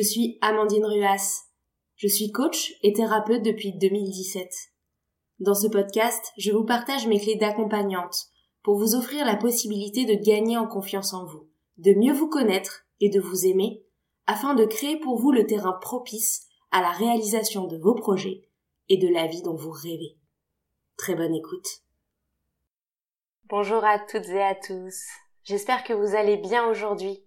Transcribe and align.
Je 0.00 0.04
suis 0.06 0.38
Amandine 0.40 0.86
Ruas. 0.86 1.42
Je 1.96 2.08
suis 2.08 2.32
coach 2.32 2.72
et 2.82 2.94
thérapeute 2.94 3.42
depuis 3.42 3.74
2017. 3.74 4.50
Dans 5.40 5.54
ce 5.54 5.66
podcast, 5.66 6.32
je 6.38 6.52
vous 6.52 6.64
partage 6.64 7.06
mes 7.06 7.20
clés 7.20 7.36
d'accompagnante 7.36 8.28
pour 8.62 8.78
vous 8.78 8.94
offrir 8.94 9.26
la 9.26 9.36
possibilité 9.36 10.06
de 10.06 10.14
gagner 10.14 10.56
en 10.56 10.66
confiance 10.66 11.12
en 11.12 11.26
vous, 11.26 11.50
de 11.76 11.92
mieux 11.92 12.14
vous 12.14 12.30
connaître 12.30 12.86
et 13.00 13.10
de 13.10 13.20
vous 13.20 13.44
aimer, 13.44 13.84
afin 14.26 14.54
de 14.54 14.64
créer 14.64 14.98
pour 14.98 15.18
vous 15.18 15.32
le 15.32 15.44
terrain 15.46 15.74
propice 15.82 16.46
à 16.70 16.80
la 16.80 16.92
réalisation 16.92 17.66
de 17.66 17.76
vos 17.76 17.94
projets 17.94 18.48
et 18.88 18.96
de 18.96 19.08
la 19.08 19.26
vie 19.26 19.42
dont 19.42 19.54
vous 19.54 19.70
rêvez. 19.70 20.16
Très 20.96 21.14
bonne 21.14 21.34
écoute. 21.34 21.82
Bonjour 23.50 23.84
à 23.84 23.98
toutes 23.98 24.30
et 24.30 24.42
à 24.42 24.54
tous. 24.54 24.96
J'espère 25.44 25.84
que 25.84 25.92
vous 25.92 26.16
allez 26.16 26.38
bien 26.38 26.66
aujourd'hui. 26.70 27.22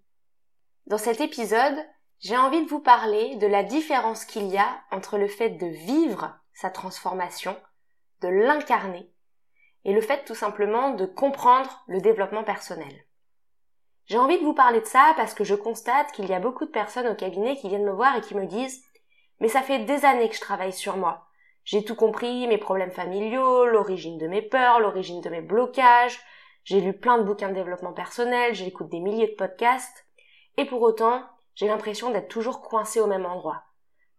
Dans 0.87 0.97
cet 0.97 1.21
épisode, 1.21 1.77
j'ai 2.23 2.37
envie 2.37 2.63
de 2.63 2.69
vous 2.69 2.79
parler 2.79 3.35
de 3.35 3.47
la 3.47 3.63
différence 3.63 4.23
qu'il 4.23 4.47
y 4.47 4.57
a 4.57 4.81
entre 4.91 5.17
le 5.17 5.27
fait 5.27 5.49
de 5.49 5.67
vivre 5.67 6.33
sa 6.53 6.69
transformation, 6.69 7.57
de 8.21 8.29
l'incarner, 8.29 9.11
et 9.83 9.91
le 9.91 9.99
fait 9.99 10.23
tout 10.23 10.35
simplement 10.35 10.91
de 10.91 11.05
comprendre 11.05 11.83
le 11.87 11.99
développement 11.99 12.45
personnel. 12.45 12.93
J'ai 14.05 14.17
envie 14.17 14.39
de 14.39 14.45
vous 14.45 14.53
parler 14.53 14.79
de 14.79 14.85
ça 14.85 15.13
parce 15.17 15.33
que 15.33 15.43
je 15.43 15.53
constate 15.53 16.13
qu'il 16.13 16.29
y 16.29 16.33
a 16.33 16.39
beaucoup 16.39 16.65
de 16.65 16.71
personnes 16.71 17.07
au 17.07 17.15
cabinet 17.15 17.57
qui 17.57 17.67
viennent 17.67 17.85
me 17.85 17.91
voir 17.91 18.15
et 18.15 18.21
qui 18.21 18.35
me 18.35 18.45
disent 18.45 18.85
mais 19.41 19.49
ça 19.49 19.61
fait 19.61 19.79
des 19.79 20.05
années 20.05 20.29
que 20.29 20.35
je 20.35 20.41
travaille 20.41 20.71
sur 20.71 20.95
moi. 20.95 21.27
J'ai 21.65 21.83
tout 21.83 21.95
compris, 21.95 22.47
mes 22.47 22.57
problèmes 22.57 22.91
familiaux, 22.91 23.65
l'origine 23.65 24.17
de 24.17 24.27
mes 24.27 24.41
peurs, 24.41 24.79
l'origine 24.79 25.19
de 25.19 25.29
mes 25.29 25.41
blocages, 25.41 26.21
j'ai 26.63 26.79
lu 26.79 26.93
plein 26.93 27.17
de 27.17 27.23
bouquins 27.23 27.49
de 27.49 27.55
développement 27.55 27.91
personnel, 27.91 28.55
j'écoute 28.55 28.87
des 28.87 29.01
milliers 29.01 29.27
de 29.27 29.35
podcasts, 29.35 30.05
et 30.55 30.65
pour 30.65 30.81
autant, 30.81 31.23
j'ai 31.55 31.67
l'impression 31.67 32.09
d'être 32.11 32.27
toujours 32.27 32.61
coincé 32.61 32.99
au 32.99 33.07
même 33.07 33.25
endroit, 33.25 33.63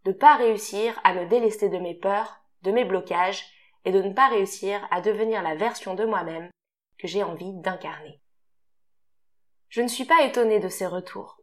de 0.04 0.12
pas 0.12 0.36
réussir 0.36 0.98
à 1.04 1.14
me 1.14 1.26
délester 1.26 1.68
de 1.68 1.78
mes 1.78 1.94
peurs, 1.94 2.40
de 2.62 2.70
mes 2.70 2.84
blocages, 2.84 3.46
et 3.84 3.92
de 3.92 4.00
ne 4.00 4.12
pas 4.12 4.28
réussir 4.28 4.86
à 4.90 5.00
devenir 5.00 5.42
la 5.42 5.54
version 5.54 5.94
de 5.94 6.04
moi-même 6.04 6.48
que 6.98 7.06
j'ai 7.06 7.22
envie 7.22 7.52
d'incarner. 7.52 8.20
Je 9.68 9.82
ne 9.82 9.88
suis 9.88 10.04
pas 10.04 10.22
étonnée 10.22 10.60
de 10.60 10.68
ces 10.68 10.86
retours, 10.86 11.40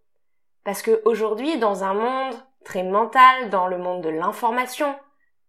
parce 0.64 0.82
que 0.82 1.02
aujourd'hui, 1.06 1.58
dans 1.60 1.84
un 1.84 1.94
monde 1.94 2.36
très 2.64 2.84
mental, 2.84 3.50
dans 3.50 3.68
le 3.68 3.78
monde 3.78 4.04
de 4.04 4.10
l'information, 4.10 4.96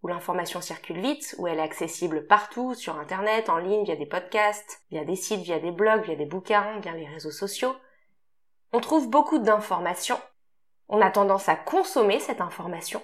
où 0.03 0.09
l'information 0.09 0.61
circule 0.61 1.01
vite, 1.01 1.35
où 1.39 1.47
elle 1.47 1.59
est 1.59 1.63
accessible 1.63 2.27
partout, 2.27 2.75
sur 2.75 2.99
Internet, 2.99 3.49
en 3.49 3.59
ligne, 3.59 3.85
via 3.85 3.97
des 3.97 4.07
podcasts, 4.07 4.83
via 4.91 5.05
des 5.05 5.17
sites, 5.17 5.43
via 5.43 5.61
des 5.61 5.71
blogs, 5.71 6.05
via 6.05 6.17
des 6.17 6.27
bouquins, 6.27 6.81
via 6.81 6.93
les 6.93 7.07
réseaux 7.07 7.31
sociaux, 7.31 7.77
on 8.73 8.81
trouve 8.81 9.09
beaucoup 9.09 9.39
d'informations. 9.39 10.19
On 10.95 11.01
a 11.01 11.11
tendance 11.11 11.49
à 11.49 11.57
consommer 11.57 12.21
cette 12.21 12.43
information, 12.43 13.01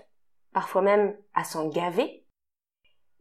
parfois 0.52 0.82
même 0.82 1.16
à 1.32 1.42
s'en 1.42 1.68
gaver, 1.68 2.26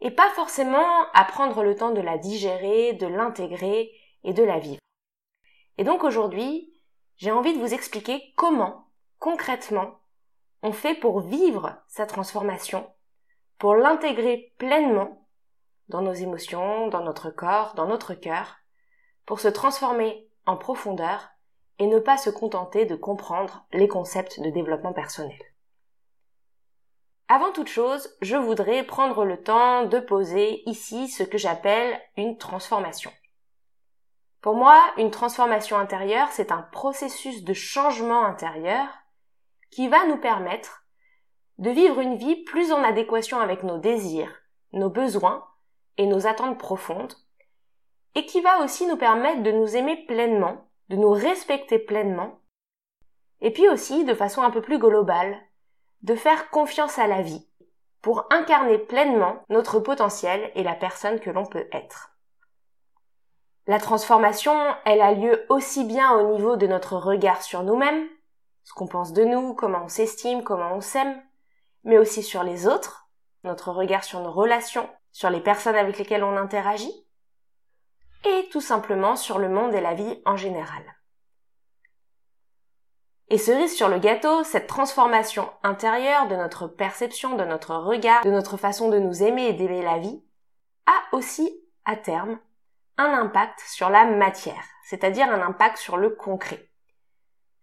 et 0.02 0.12
pas 0.12 0.30
forcément 0.32 1.10
à 1.14 1.24
prendre 1.24 1.64
le 1.64 1.74
temps 1.74 1.92
de 1.92 2.02
la 2.02 2.18
digérer, 2.18 2.92
de 2.92 3.08
l'intégrer 3.08 3.94
et 4.26 4.34
de 4.34 4.44
la 4.44 4.60
vivre. 4.60 4.82
Et 5.78 5.86
donc 5.86 6.04
aujourd'hui, 6.04 6.74
j'ai 7.16 7.32
envie 7.32 7.54
de 7.54 7.60
vous 7.60 7.74
expliquer 7.74 8.34
comment, 8.36 8.90
concrètement, 9.20 10.02
on 10.62 10.74
fait 10.74 10.96
pour 10.96 11.22
vivre 11.22 11.82
sa 11.88 12.06
transformation, 12.06 12.94
pour 13.60 13.74
l'intégrer 13.74 14.54
pleinement 14.58 15.30
dans 15.88 16.02
nos 16.02 16.12
émotions, 16.12 16.90
dans 16.90 17.06
notre 17.06 17.30
corps, 17.30 17.74
dans 17.76 17.88
notre 17.88 18.16
cœur, 18.16 18.58
pour 19.26 19.40
se 19.40 19.48
transformer 19.48 20.30
en 20.46 20.58
profondeur 20.58 21.30
et 21.80 21.88
ne 21.88 22.00
pas 22.00 22.18
se 22.18 22.30
contenter 22.30 22.86
de 22.86 22.96
comprendre 22.96 23.66
les 23.72 23.88
concepts 23.88 24.40
de 24.40 24.50
développement 24.50 24.94
personnel. 24.94 25.38
Avant 27.30 27.52
toute 27.52 27.68
chose, 27.68 28.16
je 28.22 28.38
voudrais 28.38 28.84
prendre 28.84 29.26
le 29.26 29.42
temps 29.42 29.84
de 29.84 30.00
poser 30.00 30.64
ici 30.70 31.10
ce 31.10 31.24
que 31.24 31.38
j'appelle 31.38 32.00
une 32.16 32.38
transformation. 32.38 33.12
Pour 34.42 34.56
moi, 34.56 34.82
une 34.98 35.12
transformation 35.12 35.78
intérieure, 35.78 36.30
c'est 36.32 36.54
un 36.54 36.62
processus 36.62 37.44
de 37.44 37.54
changement 37.54 38.26
intérieur 38.26 38.88
qui 39.72 39.90
va 39.90 40.06
nous 40.06 40.18
permettre 40.18 40.86
de 41.58 41.70
vivre 41.70 42.00
une 42.00 42.16
vie 42.16 42.44
plus 42.44 42.72
en 42.72 42.84
adéquation 42.84 43.40
avec 43.40 43.64
nos 43.64 43.78
désirs, 43.78 44.34
nos 44.72 44.90
besoins 44.90 45.46
et 45.98 46.06
nos 46.06 46.28
attentes 46.28 46.58
profondes, 46.58 47.14
et 48.16 48.26
qui 48.26 48.42
va 48.42 48.64
aussi 48.64 48.86
nous 48.86 48.98
permettre 48.98 49.44
de 49.44 49.52
nous 49.52 49.76
aimer 49.76 50.06
pleinement, 50.06 50.67
de 50.90 50.96
nous 50.96 51.12
respecter 51.12 51.80
pleinement, 51.80 52.40
et 53.42 53.52
puis 53.52 53.70
aussi, 53.70 54.06
de 54.06 54.14
façon 54.14 54.42
un 54.42 54.52
peu 54.52 54.62
plus 54.62 54.80
globale, 54.80 55.38
de 56.02 56.16
faire 56.16 56.50
confiance 56.50 57.00
à 57.00 57.08
la 57.08 57.22
vie, 57.22 57.48
pour 58.02 58.26
incarner 58.30 58.78
pleinement 58.78 59.44
notre 59.50 59.80
potentiel 59.80 60.52
et 60.56 60.64
la 60.64 60.76
personne 60.76 61.20
que 61.20 61.30
l'on 61.30 61.46
peut 61.46 61.68
être. 61.72 62.12
La 63.66 63.80
transformation, 63.80 64.56
elle 64.86 65.02
a 65.02 65.12
lieu 65.12 65.46
aussi 65.50 65.84
bien 65.84 66.14
au 66.14 66.32
niveau 66.34 66.56
de 66.56 66.68
notre 66.68 66.96
regard 66.96 67.42
sur 67.42 67.64
nous-mêmes, 67.64 68.08
ce 68.64 68.74
qu'on 68.74 68.88
pense 68.88 69.14
de 69.14 69.26
nous, 69.26 69.54
comment 69.54 69.84
on 69.84 69.90
s'estime, 69.90 70.44
comment 70.44 70.74
on 70.74 70.82
s'aime, 70.82 71.22
mais 71.84 71.98
aussi 71.98 72.24
sur 72.24 72.44
les 72.44 72.68
autres, 72.68 73.10
notre 73.44 73.72
regard 73.72 74.04
sur 74.04 74.20
nos 74.20 74.32
relations, 74.32 74.90
sur 75.12 75.30
les 75.30 75.42
personnes 75.42 75.76
avec 75.76 75.98
lesquelles 75.98 76.24
on 76.24 76.38
interagit, 76.38 77.07
et 78.28 78.50
tout 78.50 78.62
simplement 78.62 79.16
sur 79.16 79.40
le 79.40 79.50
monde 79.50 79.74
et 79.74 79.82
la 79.82 79.94
vie 79.94 80.22
en 80.26 80.36
général. 80.36 80.84
Et 83.30 83.38
cerise 83.38 83.76
sur 83.76 83.90
le 83.90 84.00
gâteau, 84.00 84.44
cette 84.44 84.68
transformation 84.68 85.50
intérieure 85.64 86.28
de 86.28 86.36
notre 86.36 86.68
perception, 86.68 87.36
de 87.36 87.44
notre 87.44 87.76
regard, 87.76 88.24
de 88.24 88.32
notre 88.32 88.56
façon 88.56 88.90
de 88.90 89.00
nous 89.00 89.22
aimer 89.22 89.48
et 89.48 89.54
d'aimer 89.54 89.82
la 89.82 89.98
vie, 89.98 90.24
a 90.86 91.16
aussi, 91.16 91.52
à 91.84 91.98
terme, 91.98 92.40
un 92.98 93.12
impact 93.14 93.60
sur 93.68 93.90
la 93.90 94.06
matière, 94.06 94.64
c'est-à-dire 94.86 95.30
un 95.30 95.42
impact 95.42 95.78
sur 95.78 95.98
le 95.98 96.10
concret. 96.10 96.70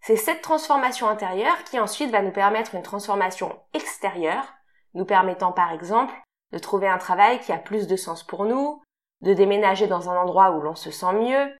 C'est 0.01 0.15
cette 0.15 0.43
transformation 0.43 1.09
intérieure 1.09 1.63
qui 1.63 1.79
ensuite 1.79 2.11
va 2.11 2.21
nous 2.21 2.31
permettre 2.31 2.75
une 2.75 2.83
transformation 2.83 3.59
extérieure, 3.73 4.45
nous 4.93 5.05
permettant 5.05 5.51
par 5.51 5.71
exemple 5.71 6.13
de 6.51 6.59
trouver 6.59 6.87
un 6.87 6.99
travail 6.99 7.39
qui 7.39 7.51
a 7.51 7.57
plus 7.57 7.87
de 7.87 7.95
sens 7.95 8.21
pour 8.21 8.45
nous, 8.45 8.83
de 9.25 9.33
déménager 9.33 9.87
dans 9.87 10.09
un 10.09 10.17
endroit 10.17 10.51
où 10.51 10.61
l'on 10.61 10.75
se 10.75 10.91
sent 10.91 11.13
mieux, 11.13 11.51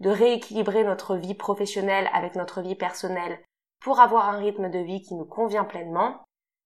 de 0.00 0.10
rééquilibrer 0.10 0.84
notre 0.84 1.16
vie 1.16 1.34
professionnelle 1.34 2.10
avec 2.12 2.36
notre 2.36 2.60
vie 2.60 2.74
personnelle 2.74 3.42
pour 3.80 3.98
avoir 3.98 4.28
un 4.28 4.36
rythme 4.36 4.70
de 4.70 4.78
vie 4.78 5.02
qui 5.02 5.14
nous 5.14 5.24
convient 5.24 5.64
pleinement, 5.64 6.22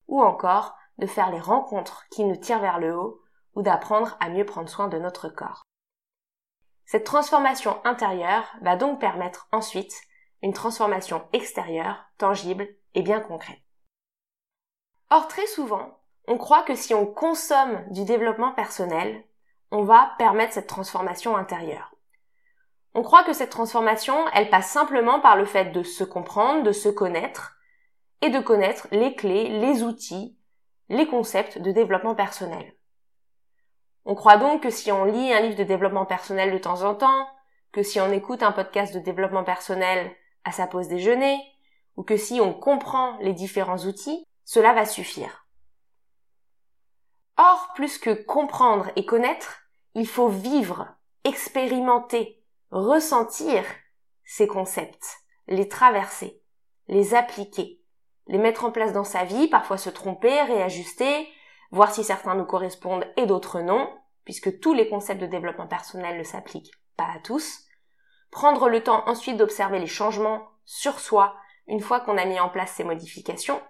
ou 0.08 0.20
encore 0.20 0.74
de 0.98 1.06
faire 1.06 1.30
les 1.30 1.40
rencontres 1.40 2.04
qui 2.10 2.24
nous 2.24 2.36
tirent 2.36 2.60
vers 2.60 2.80
le 2.80 2.96
haut, 2.96 3.22
ou 3.54 3.62
d'apprendre 3.62 4.16
à 4.20 4.28
mieux 4.28 4.44
prendre 4.44 4.68
soin 4.68 4.88
de 4.88 4.98
notre 4.98 5.28
corps. 5.28 5.62
Cette 6.86 7.04
transformation 7.04 7.80
intérieure 7.84 8.52
va 8.60 8.76
donc 8.76 9.00
permettre 9.00 9.48
ensuite 9.52 9.94
une 10.42 10.52
transformation 10.52 11.26
extérieure, 11.32 12.04
tangible 12.18 12.68
et 12.94 13.02
bien 13.02 13.20
concrète. 13.20 13.62
Or, 15.10 15.28
très 15.28 15.46
souvent, 15.46 16.00
on 16.26 16.36
croit 16.36 16.62
que 16.62 16.74
si 16.74 16.94
on 16.94 17.06
consomme 17.06 17.84
du 17.90 18.04
développement 18.04 18.52
personnel, 18.52 19.24
on 19.70 19.84
va 19.84 20.14
permettre 20.18 20.54
cette 20.54 20.66
transformation 20.66 21.36
intérieure. 21.36 21.94
On 22.94 23.02
croit 23.02 23.24
que 23.24 23.32
cette 23.32 23.50
transformation, 23.50 24.16
elle 24.34 24.50
passe 24.50 24.70
simplement 24.70 25.20
par 25.20 25.36
le 25.36 25.44
fait 25.44 25.66
de 25.66 25.82
se 25.82 26.04
comprendre, 26.04 26.62
de 26.62 26.72
se 26.72 26.88
connaître, 26.88 27.58
et 28.22 28.30
de 28.30 28.40
connaître 28.40 28.88
les 28.90 29.14
clés, 29.14 29.48
les 29.48 29.82
outils, 29.82 30.36
les 30.88 31.06
concepts 31.06 31.58
de 31.58 31.70
développement 31.70 32.14
personnel. 32.14 32.74
On 34.04 34.14
croit 34.14 34.38
donc 34.38 34.62
que 34.62 34.70
si 34.70 34.90
on 34.90 35.04
lit 35.04 35.32
un 35.32 35.40
livre 35.40 35.56
de 35.56 35.64
développement 35.64 36.06
personnel 36.06 36.52
de 36.52 36.58
temps 36.58 36.82
en 36.82 36.94
temps, 36.94 37.28
que 37.72 37.82
si 37.82 38.00
on 38.00 38.10
écoute 38.10 38.42
un 38.42 38.52
podcast 38.52 38.94
de 38.94 39.00
développement 39.00 39.44
personnel 39.44 40.10
à 40.44 40.52
sa 40.52 40.66
pause 40.66 40.88
déjeuner, 40.88 41.38
ou 41.96 42.02
que 42.02 42.16
si 42.16 42.40
on 42.40 42.54
comprend 42.54 43.18
les 43.18 43.34
différents 43.34 43.84
outils, 43.84 44.24
cela 44.44 44.72
va 44.72 44.86
suffire. 44.86 45.46
Or, 47.38 47.70
plus 47.74 47.98
que 47.98 48.10
comprendre 48.10 48.90
et 48.96 49.06
connaître, 49.06 49.62
il 49.94 50.08
faut 50.08 50.28
vivre, 50.28 50.88
expérimenter, 51.22 52.42
ressentir 52.72 53.64
ces 54.24 54.48
concepts, 54.48 55.20
les 55.46 55.68
traverser, 55.68 56.42
les 56.88 57.14
appliquer, 57.14 57.80
les 58.26 58.38
mettre 58.38 58.64
en 58.64 58.72
place 58.72 58.92
dans 58.92 59.04
sa 59.04 59.24
vie, 59.24 59.46
parfois 59.46 59.78
se 59.78 59.88
tromper, 59.88 60.42
réajuster, 60.42 61.28
voir 61.70 61.92
si 61.92 62.02
certains 62.02 62.34
nous 62.34 62.44
correspondent 62.44 63.06
et 63.16 63.26
d'autres 63.26 63.60
non, 63.60 63.88
puisque 64.24 64.58
tous 64.58 64.74
les 64.74 64.88
concepts 64.88 65.20
de 65.20 65.26
développement 65.26 65.68
personnel 65.68 66.18
ne 66.18 66.24
s'appliquent 66.24 66.74
pas 66.96 67.08
à 67.14 67.20
tous, 67.20 67.64
prendre 68.32 68.68
le 68.68 68.82
temps 68.82 69.04
ensuite 69.06 69.36
d'observer 69.36 69.78
les 69.78 69.86
changements 69.86 70.42
sur 70.64 70.98
soi 70.98 71.36
une 71.68 71.80
fois 71.80 72.00
qu'on 72.00 72.18
a 72.18 72.24
mis 72.24 72.40
en 72.40 72.48
place 72.48 72.72
ces 72.72 72.84
modifications, 72.84 73.60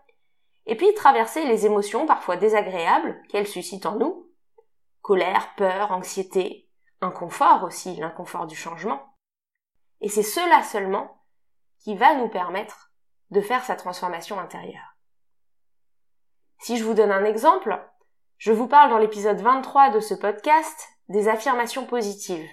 et 0.69 0.76
puis 0.76 0.93
traverser 0.93 1.47
les 1.47 1.65
émotions 1.65 2.06
parfois 2.06 2.37
désagréables 2.37 3.20
qu'elles 3.31 3.47
suscitent 3.47 3.87
en 3.87 3.97
nous, 3.97 4.31
colère, 5.00 5.55
peur, 5.56 5.91
anxiété, 5.93 6.69
inconfort 7.00 7.65
aussi, 7.65 7.97
l'inconfort 7.97 8.47
du 8.47 8.55
changement. 8.55 9.15
Et 10.03 10.11
c'est 10.11 10.23
cela 10.23 10.62
seulement 10.62 11.25
qui 11.81 11.97
va 11.97 12.15
nous 12.17 12.29
permettre 12.29 12.93
de 13.31 13.41
faire 13.41 13.65
sa 13.65 13.76
transformation 13.76 14.38
intérieure. 14.38 14.97
Si 16.59 16.76
je 16.76 16.85
vous 16.85 16.94
donne 16.94 17.12
un 17.12 17.25
exemple, 17.25 17.82
je 18.37 18.53
vous 18.53 18.69
parle 18.69 18.91
dans 18.91 18.99
l'épisode 18.99 19.41
23 19.41 19.91
de 19.91 20.00
ce 20.00 20.12
podcast 20.12 20.88
des 21.09 21.29
affirmations 21.29 21.87
positives. 21.87 22.49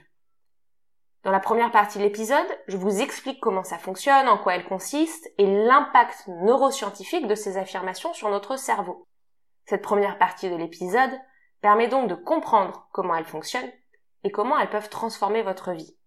Dans 1.26 1.32
la 1.32 1.40
première 1.40 1.72
partie 1.72 1.98
de 1.98 2.04
l'épisode, 2.04 2.46
je 2.68 2.78
vous 2.78 3.02
explique 3.02 3.40
comment 3.40 3.64
ça 3.64 3.80
fonctionne, 3.80 4.28
en 4.28 4.38
quoi 4.38 4.54
elles 4.54 4.68
consistent 4.68 5.28
et 5.40 5.48
l'impact 5.48 6.28
neuroscientifique 6.28 7.26
de 7.26 7.34
ces 7.34 7.58
affirmations 7.58 8.14
sur 8.14 8.30
notre 8.30 8.58
cerveau. 8.58 9.08
Cette 9.66 9.82
première 9.82 10.20
partie 10.20 10.52
de 10.52 10.56
l'épisode 10.56 11.10
permet 11.62 11.88
donc 11.88 12.08
de 12.08 12.14
comprendre 12.14 12.88
comment 12.92 13.16
elles 13.16 13.26
fonctionnent 13.26 13.72
et 14.24 14.30
comment 14.30 14.60
elles 14.60 14.70
peuvent 14.70 14.90
transformer 14.90 15.42
votre 15.42 15.72
vie. 15.72 15.98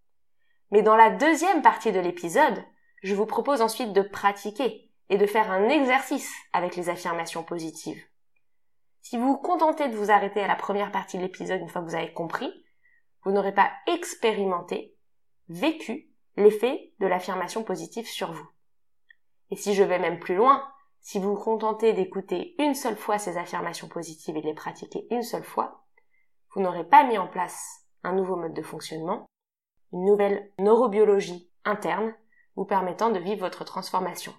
Mais 0.71 0.83
dans 0.83 0.95
la 0.95 1.11
deuxième 1.11 1.63
partie 1.63 1.91
de 1.91 1.99
l'épisode, 1.99 2.63
je 3.03 3.17
vous 3.17 3.27
propose 3.27 3.61
ensuite 3.61 3.93
de 3.93 4.03
pratiquer 4.03 4.89
et 5.09 5.19
de 5.19 5.27
faire 5.27 5.51
un 5.51 5.69
exercice 5.69 6.33
avec 6.53 6.77
les 6.77 6.91
affirmations 6.91 7.43
positives. 7.43 8.05
Si 9.03 9.19
vous 9.19 9.27
vous 9.27 9.39
contentez 9.39 9.89
de 9.89 9.97
vous 9.97 10.13
arrêter 10.13 10.41
à 10.41 10.47
la 10.47 10.55
première 10.55 10.93
partie 10.93 11.17
de 11.17 11.23
l'épisode 11.23 11.61
une 11.61 11.69
fois 11.69 11.83
que 11.83 11.89
vous 11.89 11.97
avez 11.97 12.13
compris, 12.13 12.53
vous 13.25 13.33
n'aurez 13.33 13.53
pas 13.53 13.73
expérimenté 13.89 14.95
vécu 15.49 16.09
l'effet 16.37 16.93
de 17.01 17.07
l'affirmation 17.07 17.65
positive 17.65 18.07
sur 18.07 18.33
vous. 18.33 18.49
Et 19.51 19.57
si 19.57 19.75
je 19.75 19.83
vais 19.83 19.99
même 19.99 20.21
plus 20.21 20.35
loin, 20.35 20.63
si 21.01 21.19
vous 21.19 21.35
vous 21.35 21.43
contentez 21.43 21.93
d'écouter 21.93 22.55
une 22.59 22.75
seule 22.75 22.97
fois 22.97 23.19
ces 23.19 23.39
affirmations 23.39 23.89
positives 23.89 24.37
et 24.37 24.43
de 24.43 24.47
les 24.47 24.55
pratiquer 24.55 25.07
une 25.11 25.23
seule 25.23 25.45
fois, 25.45 25.85
vous 26.55 26.61
n'aurez 26.61 26.85
pas 26.85 27.05
mis 27.05 27.19
en 27.19 27.29
place 27.29 27.87
un 28.05 28.13
nouveau 28.13 28.37
mode 28.37 28.55
de 28.55 28.63
fonctionnement, 28.63 29.27
une 29.93 30.05
nouvelle 30.05 30.53
neurobiologie 30.59 31.51
interne 31.65 32.15
vous 32.57 32.65
permettant 32.65 33.11
de 33.11 33.19
vivre 33.19 33.41
votre 33.41 33.65
transformation. 33.65 34.35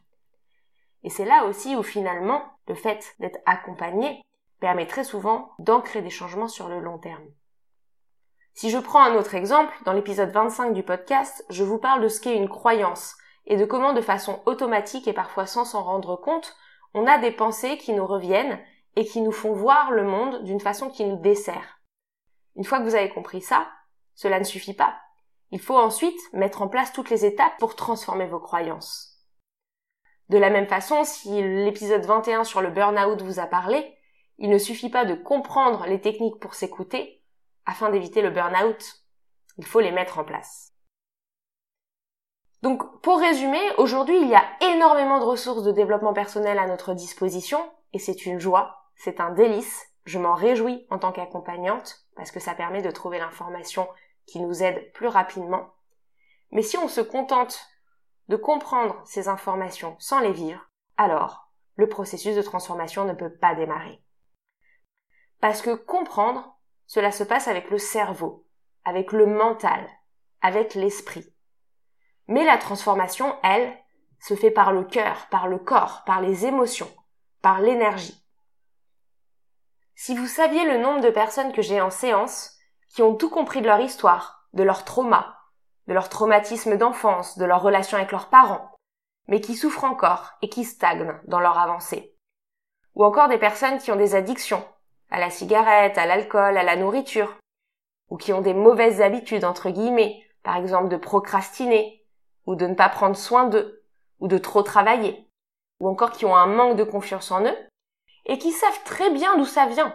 Et 1.03 1.09
c'est 1.09 1.25
là 1.25 1.45
aussi 1.45 1.75
où 1.75 1.83
finalement 1.83 2.43
le 2.67 2.75
fait 2.75 3.15
d'être 3.19 3.39
accompagné 3.45 4.21
permet 4.59 4.87
très 4.87 5.03
souvent 5.03 5.51
d'ancrer 5.59 6.01
des 6.01 6.09
changements 6.09 6.47
sur 6.47 6.67
le 6.67 6.79
long 6.79 6.99
terme. 6.99 7.25
Si 8.59 8.69
je 8.69 8.77
prends 8.77 9.01
un 9.01 9.15
autre 9.15 9.35
exemple, 9.35 9.73
dans 9.85 9.93
l'épisode 9.93 10.31
25 10.31 10.73
du 10.73 10.83
podcast, 10.83 11.45
je 11.49 11.63
vous 11.63 11.77
parle 11.77 12.03
de 12.03 12.09
ce 12.09 12.19
qu'est 12.19 12.35
une 12.35 12.49
croyance 12.49 13.15
et 13.45 13.55
de 13.55 13.63
comment 13.63 13.93
de 13.93 14.01
façon 14.01 14.41
automatique 14.45 15.07
et 15.07 15.13
parfois 15.13 15.45
sans 15.45 15.63
s'en 15.63 15.81
rendre 15.81 16.17
compte, 16.17 16.57
on 16.93 17.07
a 17.07 17.19
des 17.19 17.31
pensées 17.31 17.77
qui 17.77 17.93
nous 17.93 18.05
reviennent 18.05 18.59
et 18.97 19.05
qui 19.05 19.21
nous 19.21 19.31
font 19.31 19.53
voir 19.53 19.91
le 19.91 20.03
monde 20.03 20.43
d'une 20.43 20.59
façon 20.59 20.89
qui 20.89 21.05
nous 21.05 21.15
dessert. 21.15 21.79
Une 22.57 22.65
fois 22.65 22.79
que 22.79 22.83
vous 22.83 22.95
avez 22.95 23.07
compris 23.07 23.41
ça, 23.41 23.65
cela 24.13 24.39
ne 24.39 24.43
suffit 24.43 24.73
pas. 24.73 24.99
Il 25.51 25.61
faut 25.61 25.77
ensuite 25.77 26.19
mettre 26.33 26.61
en 26.61 26.67
place 26.67 26.91
toutes 26.91 27.09
les 27.09 27.23
étapes 27.23 27.57
pour 27.59 27.77
transformer 27.77 28.25
vos 28.25 28.41
croyances. 28.41 29.21
De 30.27 30.37
la 30.37 30.49
même 30.49 30.67
façon, 30.67 31.05
si 31.05 31.41
l'épisode 31.41 32.05
21 32.05 32.43
sur 32.43 32.59
le 32.59 32.71
burn-out 32.71 33.21
vous 33.21 33.39
a 33.39 33.47
parlé, 33.47 33.95
il 34.37 34.49
ne 34.49 34.57
suffit 34.57 34.89
pas 34.89 35.05
de 35.05 35.15
comprendre 35.15 35.85
les 35.85 36.01
techniques 36.01 36.41
pour 36.41 36.55
s'écouter, 36.55 37.18
afin 37.69 37.91
d'éviter 37.91 38.23
le 38.23 38.31
burn-out. 38.31 39.03
Il 39.57 39.65
faut 39.65 39.79
les 39.79 39.91
mettre 39.91 40.17
en 40.17 40.23
place. 40.23 40.73
Donc, 42.63 43.01
pour 43.01 43.19
résumer, 43.19 43.61
aujourd'hui, 43.77 44.19
il 44.19 44.27
y 44.27 44.35
a 44.35 44.43
énormément 44.73 45.19
de 45.19 45.25
ressources 45.25 45.63
de 45.63 45.71
développement 45.71 46.13
personnel 46.13 46.57
à 46.57 46.65
notre 46.65 46.93
disposition, 46.93 47.71
et 47.93 47.99
c'est 47.99 48.25
une 48.25 48.39
joie, 48.39 48.89
c'est 48.95 49.19
un 49.19 49.29
délice, 49.29 49.85
je 50.05 50.17
m'en 50.17 50.33
réjouis 50.33 50.87
en 50.89 50.97
tant 50.97 51.11
qu'accompagnante, 51.11 52.05
parce 52.15 52.31
que 52.31 52.39
ça 52.39 52.55
permet 52.55 52.81
de 52.81 52.91
trouver 52.91 53.19
l'information 53.19 53.87
qui 54.25 54.41
nous 54.41 54.63
aide 54.63 54.91
plus 54.93 55.07
rapidement. 55.07 55.73
Mais 56.51 56.63
si 56.63 56.75
on 56.77 56.87
se 56.87 57.01
contente 57.01 57.69
de 58.29 58.35
comprendre 58.35 58.99
ces 59.05 59.27
informations 59.27 59.95
sans 59.99 60.19
les 60.19 60.33
vivre, 60.33 60.67
alors 60.97 61.51
le 61.75 61.87
processus 61.87 62.35
de 62.35 62.41
transformation 62.41 63.05
ne 63.05 63.13
peut 63.13 63.33
pas 63.33 63.53
démarrer. 63.53 64.01
Parce 65.39 65.61
que 65.61 65.75
comprendre, 65.75 66.58
cela 66.89 67.11
se 67.11 67.23
passe 67.23 67.47
avec 67.47 67.69
le 67.69 67.77
cerveau, 67.77 68.47
avec 68.83 69.11
le 69.11 69.27
mental, 69.27 69.87
avec 70.41 70.73
l'esprit. 70.73 71.31
Mais 72.27 72.43
la 72.43 72.57
transformation, 72.57 73.37
elle, 73.43 73.77
se 74.19 74.33
fait 74.33 74.49
par 74.49 74.73
le 74.73 74.83
cœur, 74.83 75.27
par 75.29 75.47
le 75.47 75.59
corps, 75.59 76.03
par 76.07 76.19
les 76.19 76.47
émotions, 76.47 76.91
par 77.43 77.61
l'énergie. 77.61 78.25
Si 79.93 80.15
vous 80.15 80.25
saviez 80.25 80.65
le 80.65 80.79
nombre 80.79 81.01
de 81.01 81.11
personnes 81.11 81.53
que 81.53 81.61
j'ai 81.61 81.79
en 81.79 81.91
séance 81.91 82.57
qui 82.89 83.03
ont 83.03 83.13
tout 83.13 83.29
compris 83.29 83.61
de 83.61 83.67
leur 83.67 83.79
histoire, 83.79 84.47
de 84.53 84.63
leur 84.63 84.83
trauma, 84.83 85.37
de 85.85 85.93
leur 85.93 86.09
traumatisme 86.09 86.75
d'enfance, 86.75 87.37
de 87.37 87.45
leur 87.45 87.61
relation 87.61 87.99
avec 87.99 88.11
leurs 88.11 88.29
parents, 88.29 88.71
mais 89.27 89.41
qui 89.41 89.55
souffrent 89.55 89.83
encore 89.83 90.31
et 90.41 90.49
qui 90.49 90.65
stagnent 90.65 91.19
dans 91.25 91.39
leur 91.39 91.59
avancée. 91.59 92.17
Ou 92.95 93.05
encore 93.05 93.27
des 93.27 93.37
personnes 93.37 93.77
qui 93.77 93.91
ont 93.91 93.95
des 93.95 94.15
addictions, 94.15 94.65
à 95.11 95.19
la 95.19 95.29
cigarette, 95.29 95.97
à 95.97 96.05
l'alcool, 96.05 96.57
à 96.57 96.63
la 96.63 96.75
nourriture, 96.75 97.37
ou 98.09 98.17
qui 98.17 98.33
ont 98.33 98.41
des 98.41 98.53
mauvaises 98.53 99.01
habitudes, 99.01 99.45
entre 99.45 99.69
guillemets, 99.69 100.23
par 100.43 100.57
exemple 100.57 100.89
de 100.89 100.97
procrastiner, 100.97 102.03
ou 102.45 102.55
de 102.55 102.67
ne 102.67 102.75
pas 102.75 102.89
prendre 102.89 103.15
soin 103.15 103.45
d'eux, 103.45 103.83
ou 104.19 104.27
de 104.27 104.37
trop 104.37 104.63
travailler, 104.63 105.27
ou 105.79 105.87
encore 105.87 106.11
qui 106.11 106.25
ont 106.25 106.35
un 106.35 106.47
manque 106.47 106.75
de 106.75 106.83
confiance 106.83 107.31
en 107.31 107.43
eux, 107.45 107.57
et 108.25 108.37
qui 108.37 108.51
savent 108.51 108.83
très 108.85 109.09
bien 109.11 109.37
d'où 109.37 109.45
ça 109.45 109.65
vient. 109.65 109.93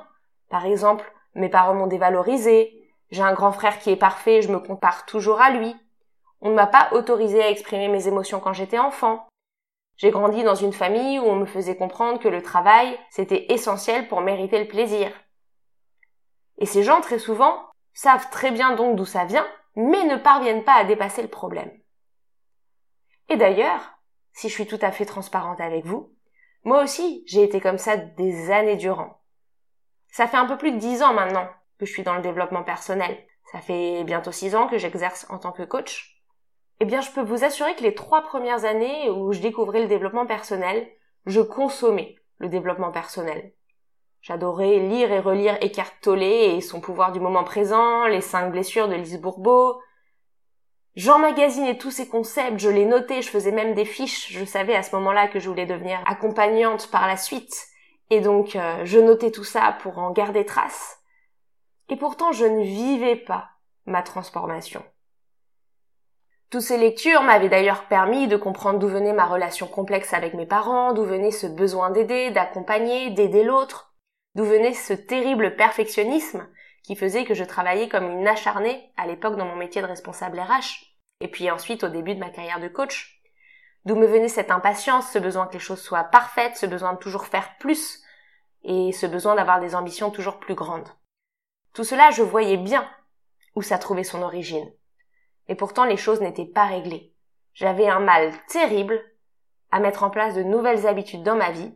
Par 0.49 0.67
exemple, 0.67 1.11
mes 1.35 1.49
parents 1.49 1.75
m'ont 1.75 1.87
dévalorisé, 1.87 2.81
j'ai 3.11 3.23
un 3.23 3.35
grand 3.35 3.53
frère 3.53 3.79
qui 3.79 3.91
est 3.91 3.97
parfait, 3.97 4.43
je 4.43 4.51
me 4.51 4.59
compare 4.59 5.07
toujours 5.07 5.41
à 5.41 5.51
lui, 5.51 5.75
on 6.41 6.51
ne 6.51 6.55
m'a 6.55 6.67
pas 6.67 6.89
autorisé 6.93 7.43
à 7.43 7.51
exprimer 7.51 7.89
mes 7.89 8.07
émotions 8.09 8.41
quand 8.41 8.53
j'étais 8.53 8.79
enfant, 8.79 9.27
j'ai 9.97 10.11
grandi 10.11 10.43
dans 10.43 10.55
une 10.55 10.73
famille 10.73 11.19
où 11.19 11.25
on 11.25 11.37
me 11.37 11.47
faisait 11.47 11.77
comprendre 11.77 12.19
que 12.19 12.29
le 12.29 12.43
travail, 12.43 12.99
c'était 13.11 13.53
essentiel 13.53 14.09
pour 14.09 14.21
mériter 14.21 14.59
le 14.59 14.69
plaisir. 14.69 15.11
Et 16.59 16.67
ces 16.67 16.83
gens, 16.83 17.01
très 17.01 17.19
souvent, 17.19 17.69
savent 17.93 18.29
très 18.31 18.51
bien 18.51 18.75
donc 18.75 18.97
d'où 18.97 19.05
ça 19.05 19.25
vient, 19.25 19.47
mais 19.77 20.05
ne 20.05 20.17
parviennent 20.17 20.65
pas 20.65 20.75
à 20.75 20.85
dépasser 20.85 21.23
le 21.23 21.29
problème. 21.29 21.71
Et 23.29 23.37
d'ailleurs, 23.37 23.99
si 24.33 24.49
je 24.49 24.55
suis 24.55 24.67
tout 24.67 24.79
à 24.83 24.91
fait 24.91 25.07
transparente 25.07 25.61
avec 25.61 25.85
vous, 25.85 26.13
moi 26.65 26.83
aussi, 26.83 27.23
j'ai 27.27 27.43
été 27.43 27.61
comme 27.61 27.79
ça 27.79 27.97
des 27.97 28.51
années 28.51 28.77
durant. 28.77 29.21
Ça 30.09 30.27
fait 30.27 30.37
un 30.37 30.47
peu 30.47 30.57
plus 30.57 30.73
de 30.73 30.79
dix 30.79 31.03
ans 31.03 31.13
maintenant 31.13 31.49
que 31.79 31.87
je 31.87 31.93
suis 31.93 32.03
dans 32.03 32.15
le 32.15 32.23
développement 32.23 32.63
personnel. 32.63 33.27
Ça 33.53 33.61
fait 33.61 34.05
bientôt 34.05 34.33
six 34.33 34.55
ans 34.55 34.67
que 34.67 34.79
j'exerce 34.79 35.27
en 35.29 35.39
tant 35.39 35.53
que 35.53 35.63
coach. 35.63 36.14
Eh 36.81 36.85
bien, 36.85 37.01
je 37.01 37.11
peux 37.11 37.23
vous 37.23 37.45
assurer 37.45 37.75
que 37.77 37.83
les 37.83 37.95
trois 37.95 38.23
premières 38.23 38.65
années 38.65 39.11
où 39.11 39.33
je 39.33 39.41
découvrais 39.41 39.81
le 39.81 39.89
développement 39.89 40.27
personnel, 40.27 40.89
je 41.27 41.41
consommais 41.41 42.17
le 42.39 42.49
développement 42.49 42.91
personnel. 42.91 43.53
J'adorais 44.21 44.79
lire 44.79 45.13
et 45.13 45.21
relire 45.21 45.59
Eckhart 45.61 46.01
Tolle 46.01 46.23
et 46.23 46.61
son 46.61 46.81
pouvoir 46.81 47.13
du 47.13 47.21
moment 47.21 47.45
présent, 47.45 48.07
les 48.07 48.23
cinq 48.23 48.51
blessures 48.51 48.89
de 48.89 48.95
Lise 48.95 49.21
Bourbeau. 49.21 49.81
J'emmagasinais 50.97 51.77
tous 51.77 51.91
ces 51.91 52.09
concepts, 52.09 52.59
je 52.59 52.71
les 52.71 52.87
notais, 52.87 53.21
je 53.21 53.29
faisais 53.29 53.51
même 53.53 53.75
des 53.75 53.85
fiches, 53.85 54.33
je 54.33 54.45
savais 54.45 54.77
à 54.77 54.83
ce 54.83 54.95
moment-là 54.97 55.29
que 55.29 55.41
je 55.41 55.49
voulais 55.49 55.67
devenir 55.67 56.01
accompagnante 56.07 56.91
par 56.91 57.07
la 57.07 57.17
suite, 57.17 57.67
et 58.11 58.21
donc 58.21 58.57
euh, 58.57 58.85
je 58.85 58.99
notais 58.99 59.31
tout 59.31 59.45
ça 59.45 59.77
pour 59.83 59.99
en 59.99 60.13
garder 60.13 60.47
trace. 60.47 61.01
Et 61.89 61.97
pourtant 61.97 62.33
je 62.33 62.47
ne 62.47 62.63
vivais 62.63 63.17
pas 63.17 63.49
ma 63.87 64.03
transformation. 64.03 64.83
Toutes 66.55 66.63
ces 66.63 66.79
lectures 66.79 67.25
m'avaient 67.25 67.49
d'ailleurs 67.49 67.89
permis 67.89 68.29
de 68.29 68.37
comprendre 68.37 68.79
d'où 68.79 68.87
venait 68.87 69.13
ma 69.13 69.27
relation 69.27 69.67
complexe 69.67 70.15
avec 70.15 70.35
mes 70.35 70.47
parents, 70.47 70.93
d'où 70.93 71.03
venait 71.03 71.33
ce 71.33 71.49
besoin 71.49 71.91
d'aider, 71.91 72.31
d'accompagner, 72.31 73.11
d'aider 73.11 73.43
l'autre, 73.43 73.93
d'où 74.37 74.45
venait 74.45 74.73
ce 74.73 74.93
terrible 74.93 75.57
perfectionnisme 75.57 76.47
qui 76.85 76.95
faisait 76.95 77.25
que 77.25 77.35
je 77.35 77.43
travaillais 77.43 77.89
comme 77.89 78.09
une 78.09 78.29
acharnée 78.29 78.93
à 78.97 79.09
l'époque 79.09 79.35
dans 79.35 79.47
mon 79.47 79.57
métier 79.57 79.83
de 79.83 79.89
responsable 79.89 80.39
RH, 80.39 80.95
et 81.19 81.27
puis 81.27 81.51
ensuite 81.51 81.83
au 81.83 81.89
début 81.89 82.15
de 82.15 82.21
ma 82.21 82.31
carrière 82.31 82.61
de 82.61 82.69
coach. 82.69 83.21
D'où 83.85 83.97
me 83.97 84.07
venait 84.07 84.29
cette 84.29 84.53
impatience, 84.53 85.11
ce 85.11 85.19
besoin 85.19 85.49
que 85.49 85.55
les 85.55 85.59
choses 85.59 85.83
soient 85.83 86.05
parfaites, 86.05 86.57
ce 86.57 86.67
besoin 86.67 86.93
de 86.93 86.99
toujours 86.99 87.27
faire 87.27 87.57
plus, 87.59 88.01
et 88.63 88.93
ce 88.93 89.07
besoin 89.07 89.35
d'avoir 89.35 89.59
des 89.59 89.75
ambitions 89.75 90.13
toujours 90.13 90.39
plus 90.39 90.55
grandes. 90.55 90.89
Tout 91.73 91.83
cela, 91.83 92.13
je 92.13 92.23
voyais 92.23 92.59
bien 92.59 92.89
où 93.57 93.63
ça 93.63 93.77
trouvait 93.77 94.05
son 94.05 94.23
origine. 94.23 94.71
Et 95.49 95.55
pourtant 95.55 95.85
les 95.85 95.97
choses 95.97 96.21
n'étaient 96.21 96.45
pas 96.45 96.67
réglées. 96.67 97.15
J'avais 97.53 97.89
un 97.89 98.01
mal 98.01 98.33
terrible 98.49 99.01
à 99.71 99.81
mettre 99.81 100.03
en 100.03 100.11
place 100.11 100.35
de 100.35 100.43
nouvelles 100.43 100.87
habitudes 100.87 101.23
dans 101.23 101.37
ma 101.37 101.51
vie 101.51 101.73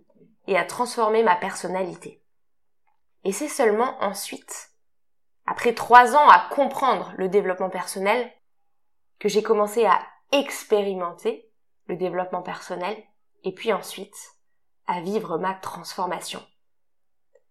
et 0.46 0.56
à 0.56 0.64
transformer 0.64 1.22
ma 1.22 1.36
personnalité. 1.36 2.22
Et 3.24 3.32
c'est 3.32 3.48
seulement 3.48 4.00
ensuite, 4.00 4.70
après 5.46 5.74
trois 5.74 6.14
ans 6.14 6.28
à 6.28 6.48
comprendre 6.50 7.12
le 7.16 7.28
développement 7.28 7.70
personnel, 7.70 8.32
que 9.18 9.28
j'ai 9.28 9.42
commencé 9.42 9.84
à 9.84 10.00
expérimenter 10.32 11.50
le 11.86 11.96
développement 11.96 12.42
personnel 12.42 12.96
et 13.44 13.52
puis 13.52 13.72
ensuite 13.72 14.16
à 14.86 15.00
vivre 15.00 15.38
ma 15.38 15.54
transformation. 15.54 16.42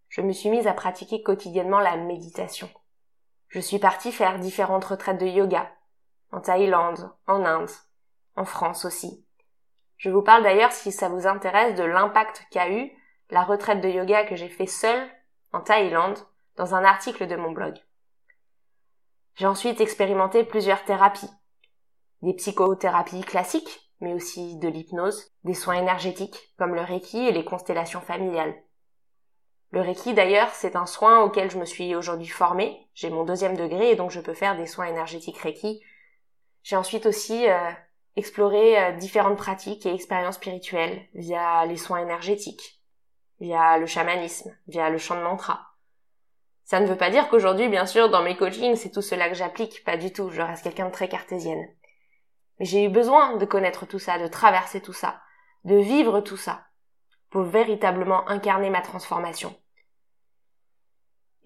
Je 0.09 0.21
me 0.21 0.31
suis 0.31 0.49
mise 0.49 0.67
à 0.67 0.73
pratiquer 0.73 1.21
quotidiennement 1.21 1.79
la 1.79 1.97
méditation. 1.97 2.69
Je 3.49 3.59
suis 3.59 3.79
partie 3.79 4.11
faire 4.11 4.39
différentes 4.39 4.85
retraites 4.85 5.19
de 5.19 5.27
yoga, 5.27 5.69
en 6.31 6.41
Thaïlande, 6.41 7.11
en 7.27 7.45
Inde, 7.45 7.69
en 8.35 8.45
France 8.45 8.85
aussi. 8.85 9.25
Je 9.97 10.09
vous 10.09 10.21
parle 10.21 10.43
d'ailleurs 10.43 10.71
si 10.71 10.91
ça 10.91 11.09
vous 11.09 11.27
intéresse 11.27 11.75
de 11.75 11.83
l'impact 11.83 12.45
qu'a 12.51 12.69
eu 12.69 12.91
la 13.29 13.43
retraite 13.43 13.81
de 13.81 13.89
yoga 13.89 14.25
que 14.25 14.35
j'ai 14.35 14.49
fait 14.49 14.67
seule 14.67 15.09
en 15.51 15.61
Thaïlande 15.61 16.17
dans 16.55 16.75
un 16.75 16.83
article 16.83 17.27
de 17.27 17.35
mon 17.35 17.51
blog. 17.51 17.75
J'ai 19.35 19.47
ensuite 19.47 19.81
expérimenté 19.81 20.43
plusieurs 20.43 20.83
thérapies. 20.83 21.29
Des 22.21 22.33
psychothérapies 22.33 23.21
classiques, 23.21 23.91
mais 23.99 24.13
aussi 24.13 24.57
de 24.57 24.67
l'hypnose, 24.67 25.31
des 25.43 25.53
soins 25.53 25.75
énergétiques 25.75 26.53
comme 26.57 26.75
le 26.75 26.81
Reiki 26.81 27.19
et 27.19 27.31
les 27.31 27.45
constellations 27.45 28.01
familiales. 28.01 28.55
Le 29.71 29.81
Reiki 29.81 30.13
d'ailleurs, 30.13 30.49
c'est 30.53 30.75
un 30.75 30.85
soin 30.85 31.21
auquel 31.21 31.51
je 31.51 31.59
me 31.59 31.65
suis 31.65 31.95
aujourd'hui 31.95 32.27
formée. 32.27 32.87
J'ai 32.93 33.09
mon 33.09 33.25
deuxième 33.25 33.57
degré 33.57 33.91
et 33.91 33.95
donc 33.95 34.11
je 34.11 34.21
peux 34.21 34.33
faire 34.33 34.55
des 34.55 34.65
soins 34.65 34.87
énergétiques 34.87 35.37
Reiki. 35.37 35.81
J'ai 36.67 36.75
ensuite 36.75 37.05
aussi 37.05 37.47
euh, 37.49 37.71
exploré 38.17 38.77
euh, 38.77 38.91
différentes 38.97 39.37
pratiques 39.37 39.85
et 39.85 39.93
expériences 39.93 40.35
spirituelles 40.35 41.07
via 41.13 41.65
les 41.65 41.77
soins 41.77 41.99
énergétiques, 41.99 42.81
via 43.39 43.77
le 43.77 43.85
chamanisme, 43.85 44.53
via 44.67 44.89
le 44.89 44.97
chant 44.97 45.15
de 45.15 45.21
mantra. 45.21 45.65
Ça 46.65 46.81
ne 46.81 46.85
veut 46.85 46.97
pas 46.97 47.09
dire 47.09 47.29
qu'aujourd'hui, 47.29 47.69
bien 47.69 47.85
sûr, 47.85 48.09
dans 48.09 48.21
mes 48.21 48.35
coachings, 48.35 48.75
c'est 48.75 48.91
tout 48.91 49.01
cela 49.01 49.29
que 49.29 49.35
j'applique, 49.35 49.85
pas 49.85 49.95
du 49.95 50.11
tout, 50.11 50.29
je 50.29 50.41
reste 50.41 50.61
quelqu'un 50.61 50.87
de 50.87 50.91
très 50.91 51.07
cartésienne. 51.07 51.69
Mais 52.59 52.65
j'ai 52.65 52.83
eu 52.83 52.89
besoin 52.89 53.37
de 53.37 53.45
connaître 53.45 53.85
tout 53.85 53.99
ça, 53.99 54.19
de 54.19 54.27
traverser 54.27 54.81
tout 54.81 54.91
ça, 54.91 55.21
de 55.63 55.77
vivre 55.77 56.19
tout 56.19 56.35
ça, 56.35 56.65
pour 57.29 57.43
véritablement 57.43 58.27
incarner 58.27 58.69
ma 58.69 58.81
transformation. 58.81 59.55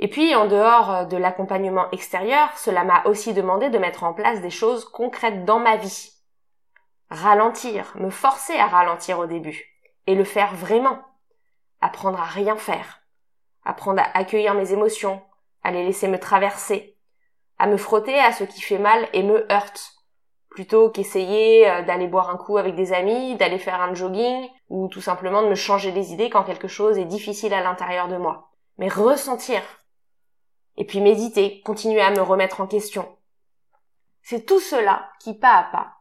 Et 0.02 0.08
puis, 0.08 0.34
en 0.36 0.48
dehors 0.48 0.92
euh, 0.92 1.06
de 1.06 1.16
l'accompagnement 1.16 1.90
extérieur, 1.92 2.50
cela 2.58 2.84
m'a 2.84 3.04
aussi 3.06 3.34
demandé 3.34 3.70
de 3.70 3.78
mettre 3.78 4.04
en 4.04 4.14
place 4.14 4.42
des 4.42 4.50
choses 4.50 4.84
concrètes 4.84 5.46
dans 5.46 5.60
ma 5.60 5.78
vie. 5.78 6.12
Ralentir, 7.12 7.94
me 7.96 8.10
forcer 8.10 8.58
à 8.58 8.66
ralentir 8.66 9.20
au 9.20 9.28
début, 9.28 9.64
et 10.08 10.16
le 10.16 10.24
faire 10.24 10.56
vraiment. 10.56 11.00
Apprendre 11.82 12.20
à 12.20 12.26
rien 12.26 12.56
faire. 12.56 13.02
Apprendre 13.64 14.02
à 14.02 14.18
accueillir 14.18 14.56
mes 14.56 14.74
émotions, 14.74 15.22
à 15.64 15.70
les 15.70 15.84
laisser 15.84 16.08
me 16.08 16.20
traverser, 16.20 16.98
à 17.60 17.68
me 17.68 17.78
frotter 17.78 18.20
à 18.20 18.32
ce 18.32 18.44
qui 18.44 18.60
fait 18.60 18.80
mal 18.80 19.08
et 19.14 19.22
me 19.22 19.52
heurte, 19.52 19.94
plutôt 20.50 20.90
qu'essayer 20.90 21.70
euh, 21.70 21.84
d'aller 21.84 22.08
boire 22.08 22.32
un 22.32 22.38
coup 22.38 22.58
avec 22.58 22.74
des 22.74 22.92
amis, 22.92 23.36
d'aller 23.36 23.60
faire 23.60 23.80
un 23.80 23.94
jogging, 23.94 24.50
ou 24.68 24.88
tout 24.88 25.02
simplement 25.02 25.44
de 25.44 25.48
me 25.48 25.56
changer 25.56 25.92
les 25.92 26.12
idées 26.12 26.32
quand 26.32 26.44
quelque 26.44 26.68
chose 26.68 26.98
est 26.98 27.06
difficile 27.06 27.54
à 27.54 27.62
l'intérieur 27.62 28.08
de 28.08 28.18
moi. 28.18 28.50
Mais 28.80 28.88
ressentir. 28.88 29.62
Et 30.78 30.86
puis 30.86 31.02
méditer, 31.02 31.62
continuer 31.62 32.02
à 32.02 32.12
me 32.12 32.22
remettre 32.22 32.62
en 32.62 32.68
question. 32.68 33.18
C'est 34.24 34.46
tout 34.46 34.60
cela 34.60 35.12
qui, 35.20 35.34
pas 35.34 35.56
à 35.56 35.64
pas, 35.64 35.98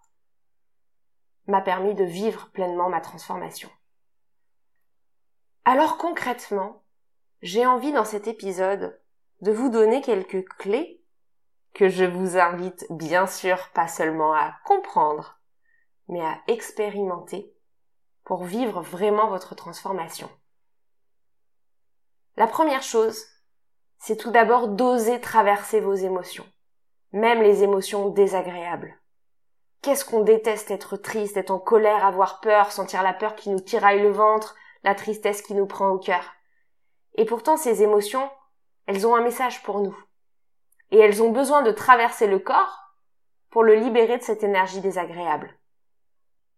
m'a 1.47 1.61
permis 1.61 1.95
de 1.95 2.05
vivre 2.05 2.51
pleinement 2.51 2.89
ma 2.89 3.01
transformation. 3.01 3.71
Alors 5.65 5.99
concrètement, 5.99 6.83
j'ai 7.43 7.67
envie 7.67 7.93
dans 7.93 8.05
cet 8.05 8.29
épisode 8.29 9.01
de 9.41 9.53
vous 9.53 9.71
donner 9.71 10.01
quelques 10.03 10.47
clés 10.59 11.03
que 11.75 11.89
je 11.89 12.05
vous 12.05 12.37
invite 12.37 12.87
bien 12.91 13.27
sûr 13.27 13.69
pas 13.75 13.89
seulement 13.89 14.35
à 14.35 14.57
comprendre, 14.65 15.41
mais 16.09 16.21
à 16.21 16.41
expérimenter 16.49 17.55
pour 18.25 18.45
vivre 18.45 18.83
vraiment 18.83 19.29
votre 19.29 19.55
transformation. 19.55 20.29
La 22.37 22.47
première 22.47 22.83
chose, 22.83 23.25
c'est 24.01 24.17
tout 24.17 24.31
d'abord 24.31 24.69
d'oser 24.69 25.21
traverser 25.21 25.79
vos 25.79 25.95
émotions, 25.95 26.47
même 27.13 27.43
les 27.43 27.63
émotions 27.63 28.09
désagréables. 28.09 28.99
Qu'est-ce 29.83 30.07
qu'on 30.07 30.23
déteste 30.23 30.71
être 30.71 30.97
triste, 30.97 31.37
être 31.37 31.51
en 31.51 31.59
colère, 31.59 32.05
avoir 32.05 32.41
peur, 32.41 32.73
sentir 32.73 33.03
la 33.03 33.13
peur 33.13 33.37
qui 33.37 33.51
nous 33.51 33.61
tiraille 33.61 34.01
le 34.01 34.11
ventre, 34.11 34.57
la 34.85 34.95
tristesse 34.95 35.43
qui 35.43 35.55
nous 35.55 35.67
prend 35.67 35.91
au 35.91 35.99
cœur? 35.99 36.25
Et 37.15 37.27
pourtant 37.27 37.59
ces 37.59 37.83
émotions, 37.83 38.29
elles 38.87 39.07
ont 39.07 39.15
un 39.15 39.23
message 39.23 39.63
pour 39.63 39.81
nous 39.81 39.97
et 40.91 40.99
elles 40.99 41.23
ont 41.23 41.31
besoin 41.31 41.63
de 41.63 41.71
traverser 41.71 42.27
le 42.27 42.39
corps 42.39 42.95
pour 43.51 43.63
le 43.63 43.75
libérer 43.75 44.17
de 44.17 44.23
cette 44.23 44.43
énergie 44.43 44.81
désagréable. 44.81 45.55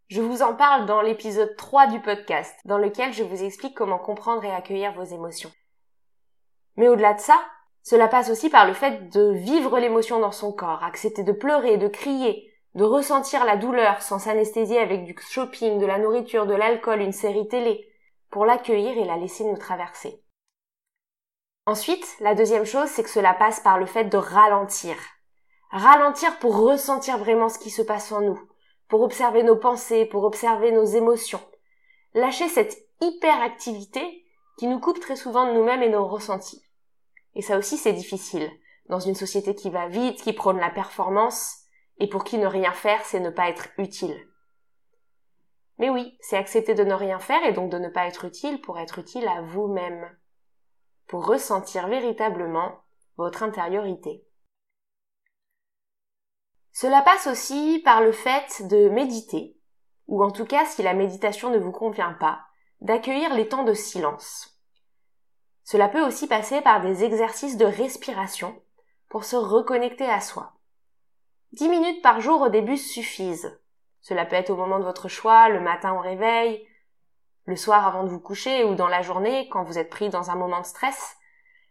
Je 0.09 0.21
vous 0.21 0.43
en 0.43 0.55
parle 0.55 0.87
dans 0.87 1.01
l'épisode 1.01 1.57
3 1.57 1.89
du 1.89 2.01
podcast, 2.01 2.55
dans 2.67 2.79
lequel 2.79 3.13
je 3.13 3.25
vous 3.25 3.43
explique 3.43 3.77
comment 3.77 3.99
comprendre 3.99 4.45
et 4.45 4.51
accueillir 4.51 4.93
vos 4.93 5.05
émotions. 5.05 5.51
Mais 6.83 6.89
au-delà 6.89 7.15
de 7.15 7.21
ça, 7.21 7.41
cela 7.85 8.09
passe 8.09 8.29
aussi 8.29 8.51
par 8.51 8.67
le 8.67 8.73
fait 8.73 9.09
de 9.09 9.31
vivre 9.35 9.79
l'émotion 9.79 10.19
dans 10.19 10.33
son 10.33 10.53
corps, 10.53 10.83
accepter 10.83 11.23
de 11.23 11.31
pleurer, 11.31 11.77
de 11.77 11.87
crier, 11.87 12.53
de 12.75 12.83
ressentir 12.83 13.45
la 13.45 13.57
douleur 13.57 14.03
sans 14.03 14.19
s'anesthésier 14.19 14.81
avec 14.81 15.05
du 15.05 15.15
shopping, 15.31 15.79
de 15.79 15.87
la 15.87 15.99
nourriture, 15.99 16.45
de 16.45 16.55
l'alcool, 16.55 17.01
une 17.01 17.13
série 17.13 17.47
télé, 17.47 17.89
pour 18.31 18.47
l'accueillir 18.47 18.99
et 18.99 19.05
la 19.05 19.17
laisser 19.17 19.45
nous 19.45 19.57
traverser. 19.57 20.25
Ensuite, 21.67 22.17
la 22.19 22.35
deuxième 22.35 22.65
chose, 22.65 22.89
c'est 22.89 23.05
que 23.05 23.11
cela 23.11 23.33
passe 23.33 23.61
par 23.61 23.79
le 23.79 23.87
fait 23.87 24.07
de 24.07 24.17
ralentir. 24.17 24.97
Ralentir 25.71 26.37
pour 26.41 26.57
ressentir 26.57 27.17
vraiment 27.17 27.49
ce 27.49 27.61
qui 27.61 27.71
se 27.71 27.83
passe 27.83 28.11
en 28.11 28.23
nous, 28.23 28.41
pour 28.89 29.03
observer 29.03 29.45
nos 29.45 29.55
pensées, 29.57 30.05
pour 30.05 30.25
observer 30.25 30.73
nos 30.73 30.85
émotions. 30.85 31.43
Lâcher 32.15 32.49
cette 32.49 32.77
hyperactivité 33.01 34.25
qui 34.59 34.67
nous 34.67 34.81
coupe 34.81 34.99
très 34.99 35.15
souvent 35.15 35.47
de 35.47 35.53
nous-mêmes 35.53 35.85
et 35.85 35.89
nos 35.89 36.09
ressentis. 36.09 36.61
Et 37.35 37.43
ça 37.43 37.59
aussi, 37.59 37.77
c'est 37.77 37.93
difficile. 37.93 38.51
Dans 38.89 39.01
une 39.01 39.15
société 39.15 39.55
qui 39.55 39.71
va 39.71 39.89
vite, 39.89 40.23
qui 40.23 40.33
prône 40.33 40.59
la 40.59 40.71
performance, 40.71 41.59
et 41.99 42.09
pour 42.09 42.25
qui 42.25 42.39
ne 42.39 42.47
rien 42.47 42.73
faire, 42.73 43.05
c'est 43.05 43.21
ne 43.21 43.31
pas 43.31 43.49
être 43.49 43.69
utile. 43.79 44.29
Mais 45.79 45.91
oui, 45.91 46.17
c'est 46.21 46.37
accepter 46.37 46.75
de 46.75 46.85
ne 46.85 46.95
rien 46.95 47.19
faire 47.19 47.45
et 47.45 47.53
donc 47.53 47.71
de 47.71 47.79
ne 47.79 47.89
pas 47.89 48.07
être 48.07 48.25
utile 48.25 48.61
pour 48.61 48.79
être 48.79 48.99
utile 48.99 49.27
à 49.27 49.43
vous-même 49.43 50.17
pour 51.07 51.27
ressentir 51.27 51.89
véritablement 51.89 52.85
votre 53.19 53.43
intériorité. 53.43 54.27
Cela 56.73 57.03
passe 57.03 57.27
aussi 57.27 57.83
par 57.85 58.01
le 58.01 58.13
fait 58.13 58.67
de 58.67 58.89
méditer, 58.89 59.59
ou 60.07 60.25
en 60.25 60.31
tout 60.31 60.47
cas 60.47 60.65
si 60.65 60.83
la 60.83 60.95
méditation 60.95 61.51
ne 61.51 61.59
vous 61.59 61.71
convient 61.71 62.15
pas, 62.15 62.41
d'accueillir 62.81 63.35
les 63.35 63.47
temps 63.47 63.65
de 63.65 63.75
silence. 63.75 64.52
Cela 65.65 65.89
peut 65.89 66.05
aussi 66.05 66.27
passer 66.27 66.61
par 66.61 66.81
des 66.81 67.05
exercices 67.05 67.57
de 67.57 67.65
respiration 67.65 68.61
pour 69.09 69.25
se 69.25 69.37
reconnecter 69.37 70.07
à 70.07 70.21
soi. 70.21 70.53
Dix 71.53 71.69
minutes 71.69 72.03
par 72.03 72.21
jour 72.21 72.41
au 72.41 72.49
début 72.49 72.77
suffisent. 72.77 73.61
Cela 74.01 74.25
peut 74.25 74.37
être 74.37 74.51
au 74.51 74.57
moment 74.57 74.79
de 74.79 74.85
votre 74.85 75.09
choix, 75.09 75.49
le 75.49 75.61
matin 75.61 75.93
au 75.93 76.01
réveil, 76.01 76.67
le 77.45 77.57
soir 77.57 77.87
avant 77.87 78.05
de 78.05 78.09
vous 78.09 78.21
coucher 78.21 78.65
ou 78.65 78.75
dans 78.75 78.89
la 78.89 79.03
journée 79.03 79.49
quand 79.51 79.65
vous 79.65 79.79
êtes 79.79 79.91
pris 79.91 80.09
dans 80.09 80.31
un 80.31 80.35
moment 80.35 80.61
de 80.61 80.67
stress. 80.67 81.17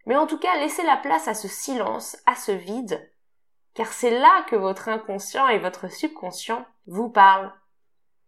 Mais 0.05 0.15
en 0.15 0.27
tout 0.27 0.39
cas, 0.39 0.57
laissez 0.57 0.83
la 0.83 0.97
place 0.97 1.27
à 1.27 1.33
ce 1.33 1.47
silence, 1.47 2.17
à 2.25 2.35
ce 2.35 2.51
vide, 2.51 3.11
car 3.73 3.91
c'est 3.91 4.17
là 4.17 4.43
que 4.49 4.55
votre 4.55 4.89
inconscient 4.89 5.47
et 5.47 5.59
votre 5.59 5.91
subconscient 5.91 6.65
vous 6.87 7.09
parlent. 7.09 7.53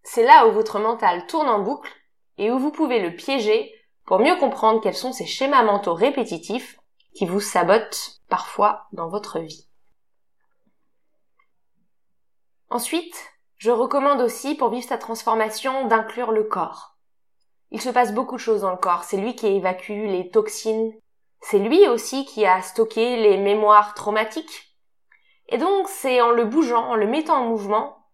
C'est 0.04 0.26
là 0.26 0.48
où 0.48 0.52
votre 0.52 0.80
mental 0.80 1.26
tourne 1.28 1.50
en 1.50 1.60
boucle 1.60 1.92
et 2.38 2.52
où 2.52 2.60
vous 2.60 2.72
pouvez 2.72 3.00
le 3.00 3.16
piéger 3.16 3.74
pour 4.06 4.20
mieux 4.20 4.36
comprendre 4.38 4.82
quels 4.82 4.96
sont 4.96 5.14
ces 5.14 5.26
schémas 5.26 5.64
mentaux 5.64 5.94
répétitifs 5.94 6.80
qui 7.14 7.26
vous 7.26 7.40
sabotent 7.40 8.22
parfois 8.28 8.88
dans 8.92 9.08
votre 9.08 9.40
vie. 9.40 9.68
Ensuite, 12.70 13.16
je 13.58 13.72
recommande 13.72 14.20
aussi 14.22 14.56
pour 14.56 14.70
vivre 14.70 14.88
sa 14.88 14.98
transformation 14.98 15.88
d'inclure 15.88 16.32
le 16.32 16.44
corps. 16.44 16.98
Il 17.72 17.82
se 17.82 17.90
passe 17.90 18.14
beaucoup 18.14 18.36
de 18.36 18.42
choses 18.42 18.62
dans 18.62 18.72
le 18.72 18.78
corps. 18.78 19.04
C'est 19.04 19.18
lui 19.18 19.36
qui 19.36 19.48
évacue 19.48 20.08
les 20.08 20.30
toxines. 20.30 20.94
C'est 21.42 21.60
lui 21.60 21.88
aussi 21.88 22.26
qui 22.26 22.46
a 22.46 22.62
stocké 22.62 23.18
les 23.18 23.38
mémoires 23.38 23.94
traumatiques. 23.94 24.76
Et 25.50 25.58
donc, 25.58 25.88
c'est 25.88 26.22
en 26.22 26.32
le 26.32 26.46
bougeant, 26.46 26.90
en 26.90 26.96
le 26.96 27.08
mettant 27.08 27.38
en 27.38 27.46
mouvement, 27.46 28.08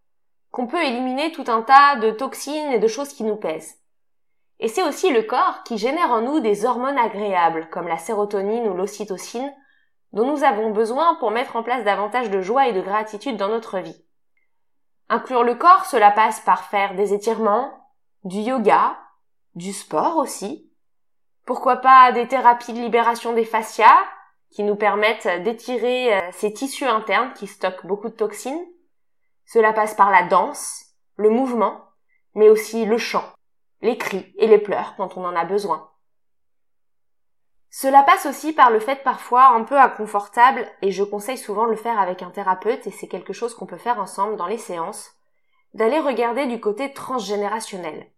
qu'on 0.52 0.68
peut 0.68 0.84
éliminer 0.84 1.32
tout 1.32 1.46
un 1.48 1.62
tas 1.62 1.98
de 1.98 2.12
toxines 2.12 2.72
et 2.72 2.80
de 2.80 2.88
choses 2.88 3.14
qui 3.14 3.24
nous 3.24 3.36
pèsent. 3.36 3.80
Et 4.60 4.68
c'est 4.68 4.84
aussi 4.84 5.12
le 5.12 5.24
corps 5.24 5.64
qui 5.64 5.78
génère 5.78 6.12
en 6.12 6.22
nous 6.22 6.40
des 6.40 6.66
hormones 6.66 6.98
agréables, 6.98 7.70
comme 7.70 7.88
la 7.88 7.98
sérotonine 7.98 8.68
ou 8.68 8.74
l'ocytocine, 8.74 9.54
dont 10.12 10.26
nous 10.26 10.44
avons 10.44 10.72
besoin 10.72 11.16
pour 11.16 11.32
mettre 11.32 11.56
en 11.56 11.64
place 11.64 11.84
davantage 11.84 12.30
de 12.30 12.42
joie 12.42 12.68
et 12.68 12.74
de 12.74 12.82
gratitude 12.82 13.38
dans 13.38 13.48
notre 13.48 13.80
vie. 13.80 14.04
Inclure 15.08 15.44
le 15.44 15.56
corps, 15.56 15.86
cela 15.86 16.12
passe 16.12 16.40
par 16.42 16.66
faire 16.66 16.96
des 16.96 17.14
étirements, 17.14 17.72
du 18.24 18.40
yoga, 18.40 18.98
du 19.56 19.72
sport 19.72 20.18
aussi. 20.18 20.70
Pourquoi 21.46 21.78
pas 21.78 22.12
des 22.12 22.28
thérapies 22.28 22.74
de 22.74 22.80
libération 22.80 23.34
des 23.34 23.46
fascias 23.46 23.98
qui 24.52 24.64
nous 24.64 24.76
permettent 24.76 25.44
d'étirer 25.44 26.16
euh, 26.16 26.30
ces 26.32 26.54
tissus 26.54 26.86
internes 26.86 27.34
qui 27.34 27.48
stockent 27.48 27.86
beaucoup 27.86 28.10
de 28.10 28.16
toxines. 28.16 28.66
Cela 29.46 29.74
passe 29.74 29.94
par 29.94 30.12
la 30.12 30.24
danse, 30.24 30.86
le 31.16 31.30
mouvement, 31.30 31.82
mais 32.36 32.50
aussi 32.50 32.86
le 32.86 32.98
chant, 32.98 33.26
les 33.82 33.98
cris 33.98 34.34
et 34.38 34.48
les 34.48 34.58
pleurs 34.58 34.96
quand 34.98 35.18
on 35.18 35.26
en 35.26 35.36
a 35.36 35.46
besoin. 35.46 35.90
Cela 37.70 38.04
passe 38.04 38.26
aussi 38.26 38.54
par 38.54 38.72
le 38.72 38.80
fait 38.80 39.04
parfois 39.04 39.50
un 39.50 39.64
peu 39.64 39.80
inconfortable, 39.80 40.68
et 40.82 40.92
je 40.92 41.04
conseille 41.04 41.38
souvent 41.38 41.66
de 41.66 41.72
le 41.72 41.78
faire 41.78 42.00
avec 42.00 42.24
un 42.24 42.32
thérapeute, 42.32 42.88
et 42.88 42.92
c'est 42.92 43.08
quelque 43.08 43.34
chose 43.34 43.54
qu'on 43.54 43.68
peut 43.68 43.78
faire 43.78 44.00
ensemble 44.00 44.38
dans 44.38 44.48
les 44.48 44.58
séances, 44.58 45.12
d'aller 45.74 46.00
regarder 46.00 46.48
du 46.48 46.60
côté 46.60 46.94
transgénérationnel 46.94 48.10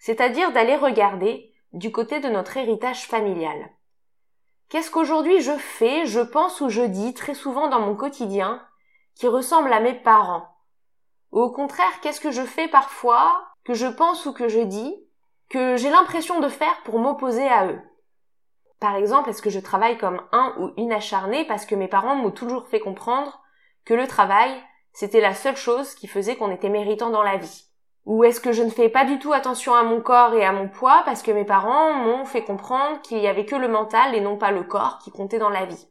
c'est-à-dire 0.00 0.50
d'aller 0.52 0.76
regarder 0.76 1.54
du 1.72 1.92
côté 1.92 2.18
de 2.18 2.28
notre 2.28 2.56
héritage 2.56 3.06
familial. 3.06 3.70
Qu'est-ce 4.68 4.90
qu'aujourd'hui 4.90 5.40
je 5.40 5.56
fais, 5.56 6.06
je 6.06 6.20
pense 6.20 6.60
ou 6.60 6.68
je 6.68 6.82
dis 6.82 7.14
très 7.14 7.34
souvent 7.34 7.68
dans 7.68 7.80
mon 7.80 7.94
quotidien 7.94 8.66
qui 9.14 9.28
ressemble 9.28 9.72
à 9.72 9.80
mes 9.80 9.94
parents? 9.94 10.48
Ou 11.32 11.40
au 11.40 11.50
contraire, 11.52 12.00
qu'est-ce 12.00 12.20
que 12.20 12.30
je 12.30 12.42
fais 12.42 12.66
parfois, 12.66 13.49
que 13.64 13.74
je 13.74 13.86
pense 13.86 14.26
ou 14.26 14.32
que 14.32 14.48
je 14.48 14.60
dis, 14.60 14.94
que 15.48 15.76
j'ai 15.76 15.90
l'impression 15.90 16.40
de 16.40 16.48
faire 16.48 16.80
pour 16.84 16.98
m'opposer 16.98 17.46
à 17.46 17.66
eux. 17.66 17.80
Par 18.78 18.96
exemple, 18.96 19.28
est-ce 19.28 19.42
que 19.42 19.50
je 19.50 19.60
travaille 19.60 19.98
comme 19.98 20.22
un 20.32 20.54
ou 20.58 20.72
une 20.76 20.92
acharnée 20.92 21.44
parce 21.46 21.66
que 21.66 21.74
mes 21.74 21.88
parents 21.88 22.16
m'ont 22.16 22.30
toujours 22.30 22.66
fait 22.68 22.80
comprendre 22.80 23.42
que 23.84 23.94
le 23.94 24.06
travail, 24.06 24.50
c'était 24.92 25.20
la 25.20 25.34
seule 25.34 25.56
chose 25.56 25.94
qui 25.94 26.06
faisait 26.06 26.36
qu'on 26.36 26.50
était 26.50 26.70
méritant 26.70 27.10
dans 27.10 27.22
la 27.22 27.36
vie? 27.36 27.66
Ou 28.06 28.24
est-ce 28.24 28.40
que 28.40 28.52
je 28.52 28.62
ne 28.62 28.70
fais 28.70 28.88
pas 28.88 29.04
du 29.04 29.18
tout 29.18 29.32
attention 29.32 29.74
à 29.74 29.82
mon 29.82 30.00
corps 30.00 30.34
et 30.34 30.44
à 30.44 30.52
mon 30.52 30.68
poids 30.68 31.02
parce 31.04 31.22
que 31.22 31.30
mes 31.30 31.44
parents 31.44 31.92
m'ont 31.92 32.24
fait 32.24 32.42
comprendre 32.42 33.00
qu'il 33.02 33.18
y 33.18 33.26
avait 33.26 33.44
que 33.44 33.56
le 33.56 33.68
mental 33.68 34.14
et 34.14 34.20
non 34.20 34.38
pas 34.38 34.50
le 34.50 34.62
corps 34.62 34.98
qui 34.98 35.10
comptait 35.10 35.38
dans 35.38 35.50
la 35.50 35.66
vie? 35.66 35.88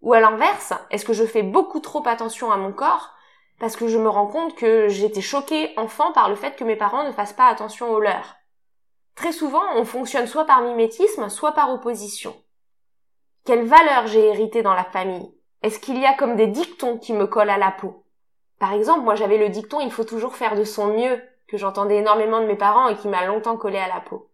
Ou 0.00 0.14
à 0.14 0.20
l'inverse, 0.20 0.72
est-ce 0.90 1.04
que 1.04 1.12
je 1.12 1.24
fais 1.24 1.42
beaucoup 1.42 1.80
trop 1.80 2.06
attention 2.08 2.50
à 2.50 2.56
mon 2.56 2.72
corps 2.72 3.14
parce 3.58 3.76
que 3.76 3.88
je 3.88 3.98
me 3.98 4.08
rends 4.08 4.26
compte 4.26 4.54
que 4.54 4.88
j'étais 4.88 5.20
choquée 5.20 5.72
enfant 5.76 6.12
par 6.12 6.28
le 6.28 6.36
fait 6.36 6.56
que 6.56 6.64
mes 6.64 6.76
parents 6.76 7.04
ne 7.04 7.12
fassent 7.12 7.32
pas 7.32 7.46
attention 7.46 7.90
aux 7.90 8.00
leurs 8.00 8.36
Très 9.14 9.32
souvent, 9.32 9.62
on 9.76 9.84
fonctionne 9.84 10.26
soit 10.26 10.46
par 10.46 10.62
mimétisme, 10.62 11.28
soit 11.28 11.52
par 11.52 11.70
opposition. 11.70 12.34
Quelle 13.44 13.66
valeur 13.66 14.06
j'ai 14.06 14.26
hérité 14.26 14.62
dans 14.62 14.74
la 14.74 14.84
famille? 14.84 15.34
Est-ce 15.62 15.78
qu'il 15.78 15.98
y 15.98 16.06
a 16.06 16.14
comme 16.14 16.36
des 16.36 16.46
dictons 16.46 16.98
qui 16.98 17.12
me 17.12 17.26
collent 17.26 17.50
à 17.50 17.58
la 17.58 17.70
peau? 17.70 18.04
Par 18.58 18.72
exemple, 18.72 19.04
moi 19.04 19.14
j'avais 19.14 19.38
le 19.38 19.48
dicton 19.48 19.80
il 19.80 19.90
faut 19.90 20.04
toujours 20.04 20.36
faire 20.36 20.56
de 20.56 20.64
son 20.64 20.86
mieux 20.88 21.20
que 21.48 21.56
j'entendais 21.56 21.98
énormément 21.98 22.40
de 22.40 22.46
mes 22.46 22.56
parents 22.56 22.88
et 22.88 22.96
qui 22.96 23.08
m'a 23.08 23.26
longtemps 23.26 23.56
collé 23.56 23.78
à 23.78 23.88
la 23.88 24.00
peau. 24.00 24.30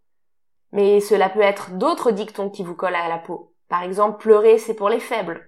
Mais 0.71 1.01
cela 1.01 1.29
peut 1.29 1.41
être 1.41 1.71
d'autres 1.71 2.11
dictons 2.11 2.49
qui 2.49 2.63
vous 2.63 2.75
collent 2.75 2.95
à 2.95 3.09
la 3.09 3.17
peau. 3.17 3.53
Par 3.67 3.83
exemple, 3.83 4.19
pleurer 4.19 4.57
c'est 4.57 4.75
pour 4.75 4.89
les 4.89 4.99
faibles. 4.99 5.45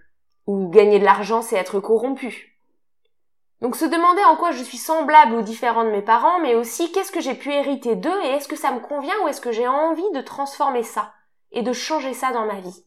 Ou 0.48 0.70
gagner 0.70 1.00
de 1.00 1.06
l'argent 1.06 1.42
c'est 1.42 1.56
être 1.56 1.80
corrompu. 1.80 2.51
Donc 3.62 3.76
se 3.76 3.86
demander 3.86 4.24
en 4.24 4.36
quoi 4.36 4.52
je 4.52 4.64
suis 4.64 4.78
semblable 4.78 5.36
ou 5.36 5.42
différent 5.44 5.84
de 5.84 5.92
mes 5.92 6.02
parents, 6.02 6.40
mais 6.40 6.56
aussi 6.56 6.92
qu'est-ce 6.92 7.12
que 7.12 7.22
j'ai 7.22 7.36
pu 7.36 7.52
hériter 7.52 7.96
d'eux 7.96 8.22
et 8.24 8.30
est-ce 8.30 8.48
que 8.48 8.56
ça 8.56 8.72
me 8.72 8.80
convient 8.80 9.14
ou 9.24 9.28
est-ce 9.28 9.42
que 9.42 9.52
j'ai 9.52 9.68
envie 9.68 10.12
de 10.14 10.22
transformer 10.22 10.84
ça 10.84 11.14
et 11.52 11.62
de 11.62 11.74
changer 11.74 12.14
ça 12.14 12.32
dans 12.32 12.46
ma 12.46 12.60
vie. 12.60 12.86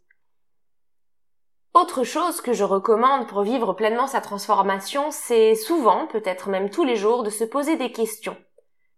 Autre 1.74 2.04
chose 2.04 2.40
que 2.40 2.52
je 2.52 2.64
recommande 2.64 3.28
pour 3.28 3.42
vivre 3.42 3.72
pleinement 3.72 4.06
sa 4.06 4.20
transformation, 4.20 5.10
c'est 5.10 5.54
souvent, 5.54 6.06
peut-être 6.06 6.48
même 6.48 6.70
tous 6.70 6.84
les 6.84 6.96
jours, 6.96 7.22
de 7.22 7.30
se 7.30 7.44
poser 7.44 7.76
des 7.76 7.92
questions. 7.92 8.36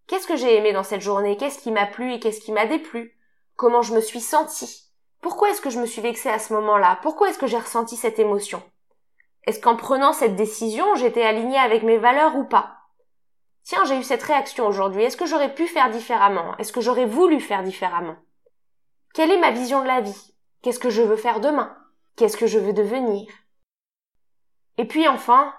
Qu'est-ce 0.07 0.27
que 0.27 0.37
j'ai 0.37 0.57
aimé 0.57 0.73
dans 0.73 0.83
cette 0.83 1.01
journée? 1.01 1.37
Qu'est-ce 1.37 1.59
qui 1.59 1.73
m'a 1.73 1.87
plu 1.87 2.13
et 2.13 2.21
qu'est-ce 2.21 2.41
qui 2.41 2.53
m'a 2.53 2.67
déplu? 2.67 3.19
Comment 3.57 3.83
je 3.83 3.95
me 3.95 4.01
suis 4.01 4.21
sentie? 4.21 4.85
Pourquoi 5.21 5.51
est-ce 5.51 5.63
que 5.63 5.71
je 5.71 5.81
me 5.81 5.87
suis 5.87 6.03
vexée 6.03 6.29
à 6.29 6.39
ce 6.39 6.53
moment-là? 6.53 6.99
Pourquoi 7.03 7.31
est-ce 7.31 7.39
que 7.39 7.47
j'ai 7.47 7.59
ressenti 7.59 7.97
cette 7.97 8.19
émotion? 8.19 8.63
Est-ce 9.47 9.61
qu'en 9.61 9.77
prenant 9.77 10.13
cette 10.13 10.37
décision, 10.37 10.95
j'étais 10.97 11.23
alignée 11.23 11.59
avec 11.59 11.83
mes 11.83 11.99
valeurs 11.99 12.37
ou 12.37 12.45
pas? 12.45 12.79
Tiens, 13.63 13.85
j'ai 13.85 13.99
eu 13.99 14.03
cette 14.03 14.23
réaction 14.23 14.67
aujourd'hui. 14.67 15.03
Est-ce 15.03 15.17
que 15.17 15.27
j'aurais 15.27 15.55
pu 15.55 15.67
faire 15.67 15.91
différemment? 15.91 16.57
Est-ce 16.59 16.73
que 16.73 16.81
j'aurais 16.81 17.07
voulu 17.07 17.41
faire 17.41 17.63
différemment? 17.63 18.17
Quelle 19.15 19.31
est 19.31 19.41
ma 19.41 19.51
vision 19.51 19.83
de 19.83 19.87
la 19.87 20.01
vie? 20.01 20.35
Qu'est-ce 20.63 20.79
que 20.79 20.91
je 20.91 21.03
veux 21.03 21.17
faire 21.17 21.41
demain? 21.41 21.77
Qu'est-ce 22.17 22.37
que 22.37 22.47
je 22.47 22.59
veux 22.59 22.73
devenir? 22.73 23.27
Et 24.79 24.85
puis 24.85 25.09
enfin, 25.09 25.53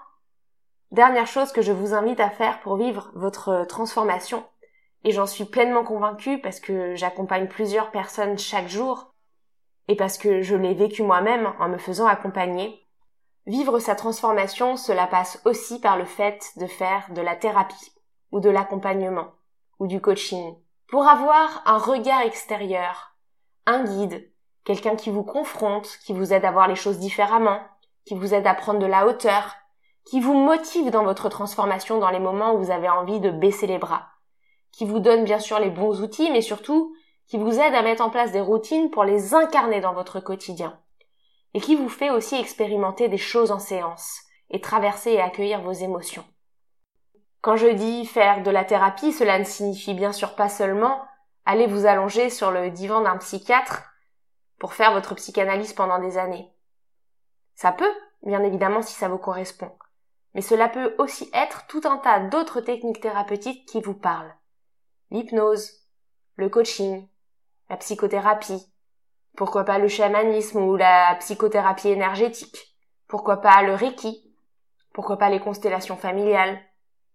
Dernière 0.90 1.26
chose 1.26 1.52
que 1.52 1.60
je 1.60 1.72
vous 1.72 1.92
invite 1.92 2.18
à 2.18 2.30
faire 2.30 2.60
pour 2.60 2.76
vivre 2.76 3.10
votre 3.14 3.66
transformation, 3.68 4.42
et 5.04 5.12
j'en 5.12 5.26
suis 5.26 5.44
pleinement 5.44 5.84
convaincue 5.84 6.40
parce 6.40 6.60
que 6.60 6.94
j'accompagne 6.94 7.46
plusieurs 7.46 7.90
personnes 7.90 8.38
chaque 8.38 8.68
jour, 8.68 9.12
et 9.88 9.96
parce 9.96 10.16
que 10.16 10.40
je 10.40 10.56
l'ai 10.56 10.72
vécu 10.72 11.02
moi-même 11.02 11.52
en 11.60 11.68
me 11.68 11.76
faisant 11.76 12.06
accompagner, 12.06 12.87
vivre 13.48 13.78
sa 13.78 13.94
transformation, 13.94 14.76
cela 14.76 15.06
passe 15.06 15.40
aussi 15.46 15.80
par 15.80 15.96
le 15.96 16.04
fait 16.04 16.52
de 16.56 16.66
faire 16.66 17.06
de 17.10 17.22
la 17.22 17.34
thérapie, 17.34 17.92
ou 18.30 18.40
de 18.40 18.50
l'accompagnement, 18.50 19.28
ou 19.78 19.86
du 19.86 20.02
coaching, 20.02 20.54
pour 20.86 21.08
avoir 21.08 21.62
un 21.64 21.78
regard 21.78 22.20
extérieur, 22.20 23.16
un 23.64 23.84
guide, 23.84 24.30
quelqu'un 24.64 24.96
qui 24.96 25.10
vous 25.10 25.24
confronte, 25.24 25.98
qui 26.04 26.12
vous 26.12 26.34
aide 26.34 26.44
à 26.44 26.50
voir 26.50 26.68
les 26.68 26.76
choses 26.76 26.98
différemment, 26.98 27.60
qui 28.04 28.14
vous 28.14 28.34
aide 28.34 28.46
à 28.46 28.54
prendre 28.54 28.80
de 28.80 28.86
la 28.86 29.06
hauteur, 29.06 29.56
qui 30.04 30.20
vous 30.20 30.34
motive 30.34 30.90
dans 30.90 31.04
votre 31.04 31.30
transformation 31.30 31.98
dans 31.98 32.10
les 32.10 32.20
moments 32.20 32.54
où 32.54 32.58
vous 32.58 32.70
avez 32.70 32.88
envie 32.90 33.20
de 33.20 33.30
baisser 33.30 33.66
les 33.66 33.78
bras, 33.78 34.08
qui 34.72 34.84
vous 34.84 35.00
donne 35.00 35.24
bien 35.24 35.38
sûr 35.38 35.58
les 35.58 35.70
bons 35.70 36.02
outils, 36.02 36.30
mais 36.30 36.42
surtout 36.42 36.94
qui 37.26 37.38
vous 37.38 37.58
aide 37.58 37.74
à 37.74 37.82
mettre 37.82 38.04
en 38.04 38.10
place 38.10 38.32
des 38.32 38.40
routines 38.42 38.90
pour 38.90 39.04
les 39.04 39.34
incarner 39.34 39.80
dans 39.80 39.94
votre 39.94 40.20
quotidien, 40.20 40.78
et 41.54 41.60
qui 41.60 41.76
vous 41.76 41.88
fait 41.88 42.10
aussi 42.10 42.36
expérimenter 42.36 43.08
des 43.08 43.18
choses 43.18 43.50
en 43.50 43.58
séance, 43.58 44.20
et 44.50 44.60
traverser 44.60 45.12
et 45.12 45.20
accueillir 45.20 45.62
vos 45.62 45.72
émotions. 45.72 46.24
Quand 47.40 47.56
je 47.56 47.68
dis 47.68 48.06
faire 48.06 48.42
de 48.42 48.50
la 48.50 48.64
thérapie, 48.64 49.12
cela 49.12 49.38
ne 49.38 49.44
signifie 49.44 49.94
bien 49.94 50.12
sûr 50.12 50.34
pas 50.34 50.48
seulement 50.48 51.02
aller 51.44 51.66
vous 51.66 51.86
allonger 51.86 52.30
sur 52.30 52.50
le 52.50 52.70
divan 52.70 53.00
d'un 53.00 53.16
psychiatre 53.18 53.84
pour 54.58 54.74
faire 54.74 54.92
votre 54.92 55.14
psychanalyse 55.14 55.72
pendant 55.72 55.98
des 55.98 56.18
années. 56.18 56.50
Ça 57.54 57.72
peut, 57.72 57.92
bien 58.22 58.42
évidemment, 58.42 58.82
si 58.82 58.94
ça 58.94 59.08
vous 59.08 59.18
correspond 59.18 59.70
mais 60.34 60.42
cela 60.42 60.68
peut 60.68 60.94
aussi 60.98 61.28
être 61.32 61.66
tout 61.66 61.80
un 61.84 61.98
tas 61.98 62.20
d'autres 62.20 62.60
techniques 62.60 63.00
thérapeutiques 63.00 63.66
qui 63.66 63.80
vous 63.80 63.94
parlent. 63.94 64.34
L'hypnose, 65.10 65.72
le 66.36 66.48
coaching, 66.48 67.08
la 67.68 67.76
psychothérapie, 67.76 68.66
pourquoi 69.38 69.62
pas 69.62 69.78
le 69.78 69.86
chamanisme 69.86 70.60
ou 70.60 70.74
la 70.74 71.14
psychothérapie 71.20 71.90
énergétique, 71.90 72.74
pourquoi 73.06 73.36
pas 73.36 73.62
le 73.62 73.72
reiki, 73.72 74.34
pourquoi 74.92 75.16
pas 75.16 75.30
les 75.30 75.38
constellations 75.38 75.96
familiales? 75.96 76.58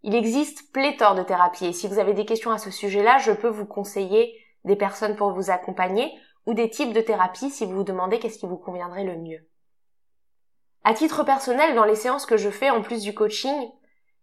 Il 0.03 0.15
existe 0.15 0.71
pléthore 0.71 1.15
de 1.15 1.23
thérapies 1.23 1.65
et 1.65 1.73
si 1.73 1.85
vous 1.85 1.99
avez 1.99 2.13
des 2.13 2.23
questions 2.23 2.51
à 2.51 2.59
ce 2.59 2.71
sujet-là, 2.71 3.17
je 3.17 3.33
peux 3.33 3.49
vous 3.49 3.65
conseiller 3.65 4.39
des 4.63 4.77
personnes 4.77 5.17
pour 5.17 5.33
vous 5.33 5.51
accompagner 5.51 6.13
ou 6.45 6.53
des 6.53 6.69
types 6.69 6.93
de 6.93 7.01
thérapies 7.01 7.49
si 7.49 7.65
vous 7.65 7.75
vous 7.75 7.83
demandez 7.83 8.19
qu'est-ce 8.19 8.39
qui 8.39 8.47
vous 8.47 8.55
conviendrait 8.55 9.03
le 9.03 9.17
mieux. 9.17 9.45
À 10.85 10.93
titre 10.93 11.25
personnel, 11.25 11.75
dans 11.75 11.83
les 11.83 11.95
séances 11.95 12.25
que 12.25 12.37
je 12.37 12.49
fais 12.49 12.69
en 12.69 12.81
plus 12.81 13.01
du 13.01 13.13
coaching, 13.13 13.69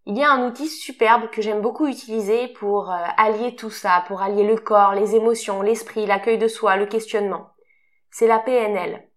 il 0.06 0.16
y 0.16 0.22
a 0.22 0.32
un 0.32 0.48
outil 0.48 0.68
superbe 0.68 1.28
que 1.28 1.42
j'aime 1.42 1.60
beaucoup 1.60 1.86
utiliser 1.86 2.48
pour 2.48 2.90
euh, 2.90 2.96
allier 3.18 3.56
tout 3.56 3.68
ça, 3.68 4.04
pour 4.08 4.22
allier 4.22 4.44
le 4.44 4.56
corps, 4.56 4.94
les 4.94 5.16
émotions, 5.16 5.60
l'esprit, 5.60 6.06
l'accueil 6.06 6.38
de 6.38 6.48
soi, 6.48 6.76
le 6.76 6.86
questionnement. 6.86 7.50
C'est 8.10 8.26
la 8.26 8.38
PNL, 8.40 9.08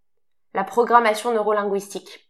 la 0.53 0.63
programmation 0.63 1.33
neurolinguistique. 1.33 2.29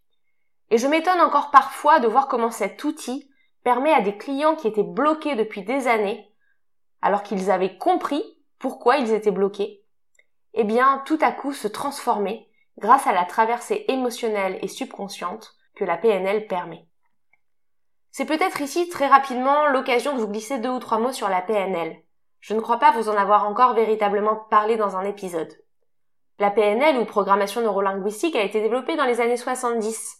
Et 0.69 0.77
je 0.77 0.87
m'étonne 0.87 1.19
encore 1.19 1.51
parfois 1.51 1.99
de 1.99 2.07
voir 2.07 2.27
comment 2.27 2.51
cet 2.51 2.83
outil 2.83 3.29
permet 3.63 3.93
à 3.93 4.01
des 4.01 4.17
clients 4.17 4.55
qui 4.55 4.67
étaient 4.67 4.83
bloqués 4.83 5.35
depuis 5.35 5.63
des 5.63 5.87
années, 5.87 6.33
alors 7.01 7.23
qu'ils 7.23 7.51
avaient 7.51 7.77
compris 7.77 8.23
pourquoi 8.59 8.97
ils 8.97 9.11
étaient 9.11 9.31
bloqués, 9.31 9.83
eh 10.53 10.63
bien 10.63 11.03
tout 11.05 11.19
à 11.21 11.31
coup 11.31 11.51
se 11.51 11.67
transformer 11.67 12.49
grâce 12.77 13.07
à 13.07 13.11
la 13.11 13.25
traversée 13.25 13.85
émotionnelle 13.89 14.57
et 14.61 14.67
subconsciente 14.67 15.53
que 15.75 15.83
la 15.83 15.97
PNL 15.97 16.47
permet. 16.47 16.87
C'est 18.11 18.25
peut-être 18.25 18.61
ici 18.61 18.87
très 18.89 19.07
rapidement 19.07 19.67
l'occasion 19.67 20.15
de 20.15 20.21
vous 20.21 20.27
glisser 20.27 20.59
deux 20.59 20.69
ou 20.69 20.79
trois 20.79 20.99
mots 20.99 21.11
sur 21.11 21.29
la 21.29 21.41
PNL. 21.41 21.97
Je 22.39 22.53
ne 22.53 22.61
crois 22.61 22.77
pas 22.77 22.91
vous 22.91 23.09
en 23.09 23.17
avoir 23.17 23.45
encore 23.47 23.73
véritablement 23.73 24.35
parlé 24.35 24.77
dans 24.77 24.95
un 24.95 25.03
épisode. 25.03 25.53
La 26.39 26.51
PNL 26.51 26.97
ou 26.97 27.05
programmation 27.05 27.61
neurolinguistique 27.61 28.35
a 28.35 28.43
été 28.43 28.59
développée 28.61 28.95
dans 28.95 29.05
les 29.05 29.21
années 29.21 29.37
70 29.37 30.17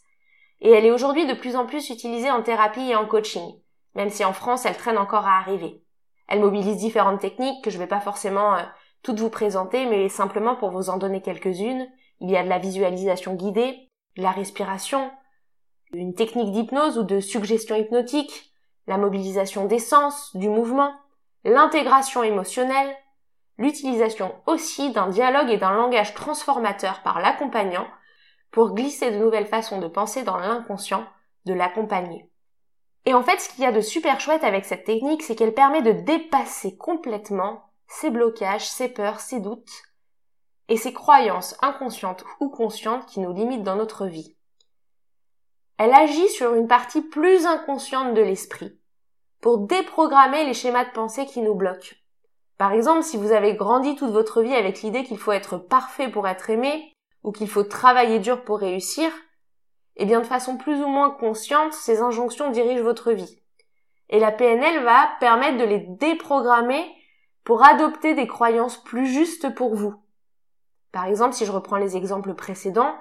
et 0.62 0.72
elle 0.72 0.86
est 0.86 0.92
aujourd'hui 0.92 1.26
de 1.26 1.34
plus 1.34 1.56
en 1.56 1.66
plus 1.66 1.90
utilisée 1.90 2.32
en 2.32 2.42
thérapie 2.42 2.90
et 2.90 2.96
en 2.96 3.06
coaching, 3.06 3.60
même 3.96 4.10
si 4.10 4.24
en 4.24 4.34
France 4.34 4.66
elle 4.66 4.78
traîne 4.78 4.98
encore 4.98 5.28
à 5.28 5.38
arriver. 5.38 5.84
Elle 6.28 6.40
mobilise 6.40 6.78
différentes 6.78 7.20
techniques 7.20 7.64
que 7.64 7.70
je 7.70 7.78
ne 7.78 7.84
vais 7.84 7.88
pas 7.88 8.00
forcément 8.00 8.56
euh, 8.56 8.62
toutes 9.02 9.20
vous 9.20 9.30
présenter, 9.30 9.86
mais 9.86 10.08
simplement 10.08 10.56
pour 10.56 10.72
vous 10.72 10.90
en 10.90 10.98
donner 10.98 11.22
quelques-unes, 11.22 11.88
il 12.22 12.30
y 12.30 12.38
a 12.38 12.44
de 12.44 12.50
la 12.50 12.60
visualisation 12.60 13.34
guidée, 13.34 13.90
la 14.16 14.32
respiration, 14.32 15.12
une 15.94 16.16
technique 16.16 16.52
d'hypnose 16.52 16.98
ou 16.98 17.04
de 17.04 17.20
suggestion 17.20 17.76
hypnotique, 17.76 18.54
la 18.88 18.98
mobilisation 18.98 19.66
des 19.66 19.80
sens, 19.80 20.36
du 20.36 20.48
mouvement, 20.48 20.94
l'intégration 21.44 22.24
émotionnelle, 22.24 22.96
l'utilisation 23.58 24.36
aussi 24.46 24.92
d'un 24.92 25.08
dialogue 25.08 25.50
et 25.50 25.58
d'un 25.58 25.74
langage 25.74 26.14
transformateur 26.14 27.02
par 27.02 27.20
l'accompagnant 27.20 27.88
pour 28.52 28.74
glisser 28.74 29.12
de 29.12 29.18
nouvelles 29.18 29.48
façons 29.48 29.80
de 29.80 29.88
penser 29.88 30.24
dans 30.24 30.38
l'inconscient 30.38 31.06
de 31.46 31.54
l'accompagner. 31.54 32.30
Et 33.06 33.14
en 33.14 33.24
fait, 33.24 33.40
ce 33.40 33.50
qu'il 33.50 33.64
y 33.64 33.68
a 33.68 33.72
de 33.72 33.82
super 33.82 34.20
chouette 34.20 34.44
avec 34.44 34.66
cette 34.66 34.86
technique, 34.86 35.24
c'est 35.24 35.36
qu'elle 35.36 35.54
permet 35.54 35.82
de 35.82 35.92
dépasser 35.92 36.78
complètement 36.78 37.70
ses 37.88 38.10
blocages, 38.10 38.68
ses 38.68 38.90
peurs, 38.90 39.20
ses 39.20 39.40
doutes, 39.40 39.84
et 40.70 40.78
ces 40.78 40.94
croyances 40.94 41.56
inconscientes 41.62 42.24
ou 42.40 42.50
conscientes 42.50 43.06
qui 43.08 43.20
nous 43.20 43.34
limitent 43.34 43.64
dans 43.64 43.76
notre 43.76 44.06
vie. 44.06 44.36
Elle 45.78 45.94
agit 45.94 46.30
sur 46.30 46.54
une 46.54 46.68
partie 46.68 47.02
plus 47.02 47.46
inconsciente 47.46 48.14
de 48.14 48.22
l'esprit, 48.22 48.80
pour 49.42 49.60
déprogrammer 49.60 50.46
les 50.46 50.54
schémas 50.54 50.86
de 50.86 50.92
pensée 50.92 51.26
qui 51.26 51.42
nous 51.42 51.56
bloquent. 51.56 51.96
Par 52.58 52.72
exemple, 52.72 53.04
si 53.04 53.18
vous 53.18 53.32
avez 53.32 53.56
grandi 53.56 53.96
toute 53.96 54.12
votre 54.12 54.42
vie 54.42 54.54
avec 54.54 54.82
l'idée 54.82 55.04
qu'il 55.04 55.18
faut 55.18 55.32
être 55.32 55.58
parfait 55.58 56.10
pour 56.10 56.28
être 56.28 56.50
aimé, 56.50 56.94
ou 57.24 57.32
qu'il 57.32 57.50
faut 57.50 57.64
travailler 57.64 58.20
dur 58.20 58.44
pour 58.44 58.60
réussir, 58.60 59.10
eh 59.96 60.06
bien 60.06 60.20
de 60.20 60.26
façon 60.26 60.58
plus 60.58 60.82
ou 60.82 60.88
moins 60.88 61.12
consciente, 61.12 61.74
ces 61.74 62.02
injonctions 62.02 62.52
dirigent 62.52 62.84
votre 62.84 63.12
vie. 63.12 63.40
Et 64.10 64.20
la 64.20 64.32
PNL 64.32 64.84
va 64.84 65.10
permettre 65.20 65.58
de 65.58 65.64
les 65.64 65.80
déprogrammer 65.80 66.86
pour 67.44 67.66
adopter 67.66 68.14
des 68.14 68.28
croyances 68.28 68.82
plus 68.84 69.08
justes 69.08 69.54
pour 69.54 69.76
vous. 69.76 69.96
Par 70.92 71.06
exemple, 71.06 71.34
si 71.34 71.46
je 71.46 71.52
reprends 71.52 71.78
les 71.78 71.98
exemples 71.98 72.34
précédents, 72.34 72.96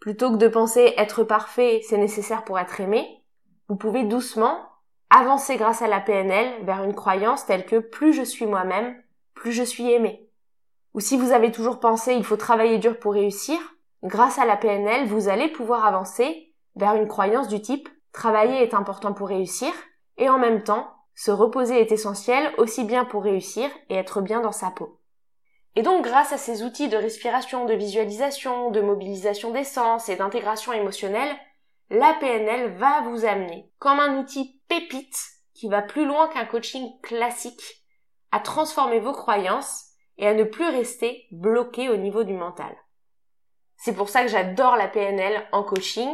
plutôt 0.00 0.30
que 0.30 0.36
de 0.36 0.48
penser 0.48 0.94
être 0.96 1.24
parfait, 1.24 1.80
c'est 1.86 1.98
nécessaire 1.98 2.44
pour 2.44 2.58
être 2.58 2.80
aimé, 2.80 3.24
vous 3.68 3.76
pouvez 3.76 4.04
doucement 4.04 4.60
avancer 5.10 5.56
grâce 5.56 5.82
à 5.82 5.88
la 5.88 6.00
PNL 6.00 6.64
vers 6.64 6.82
une 6.82 6.94
croyance 6.94 7.46
telle 7.46 7.66
que 7.66 7.78
plus 7.78 8.12
je 8.12 8.22
suis 8.22 8.46
moi-même, 8.46 8.96
plus 9.34 9.52
je 9.52 9.62
suis 9.62 9.90
aimé. 9.90 10.28
Ou 10.94 11.00
si 11.00 11.16
vous 11.16 11.32
avez 11.32 11.52
toujours 11.52 11.80
pensé 11.80 12.14
il 12.14 12.24
faut 12.24 12.36
travailler 12.36 12.78
dur 12.78 12.98
pour 12.98 13.12
réussir, 13.12 13.58
grâce 14.02 14.38
à 14.38 14.46
la 14.46 14.56
PNL, 14.56 15.06
vous 15.06 15.28
allez 15.28 15.48
pouvoir 15.48 15.84
avancer 15.84 16.52
vers 16.74 16.94
une 16.94 17.08
croyance 17.08 17.48
du 17.48 17.60
type 17.60 17.88
travailler 18.12 18.62
est 18.62 18.74
important 18.74 19.12
pour 19.12 19.28
réussir 19.28 19.72
et 20.16 20.30
en 20.30 20.38
même 20.38 20.62
temps, 20.62 20.88
se 21.14 21.30
reposer 21.30 21.80
est 21.80 21.92
essentiel 21.92 22.50
aussi 22.56 22.84
bien 22.84 23.04
pour 23.04 23.22
réussir 23.22 23.68
et 23.90 23.94
être 23.94 24.22
bien 24.22 24.40
dans 24.40 24.52
sa 24.52 24.70
peau. 24.70 25.00
Et 25.76 25.82
donc 25.82 26.04
grâce 26.04 26.32
à 26.32 26.38
ces 26.38 26.62
outils 26.62 26.88
de 26.88 26.96
respiration, 26.96 27.66
de 27.66 27.74
visualisation, 27.74 28.70
de 28.70 28.80
mobilisation 28.80 29.50
des 29.50 29.64
sens 29.64 30.08
et 30.08 30.16
d'intégration 30.16 30.72
émotionnelle, 30.72 31.36
la 31.90 32.14
PNL 32.18 32.72
va 32.78 33.02
vous 33.02 33.26
amener, 33.26 33.70
comme 33.78 34.00
un 34.00 34.18
outil 34.18 34.55
pépite 34.68 35.16
qui 35.54 35.68
va 35.68 35.82
plus 35.82 36.06
loin 36.06 36.28
qu'un 36.28 36.44
coaching 36.44 37.00
classique, 37.00 37.82
à 38.30 38.40
transformer 38.40 39.00
vos 39.00 39.12
croyances 39.12 39.86
et 40.18 40.26
à 40.26 40.34
ne 40.34 40.44
plus 40.44 40.68
rester 40.68 41.26
bloqué 41.30 41.88
au 41.88 41.96
niveau 41.96 42.24
du 42.24 42.34
mental. 42.34 42.76
C'est 43.76 43.94
pour 43.94 44.08
ça 44.08 44.22
que 44.22 44.28
j'adore 44.28 44.76
la 44.76 44.88
PNL 44.88 45.46
en 45.52 45.62
coaching. 45.62 46.08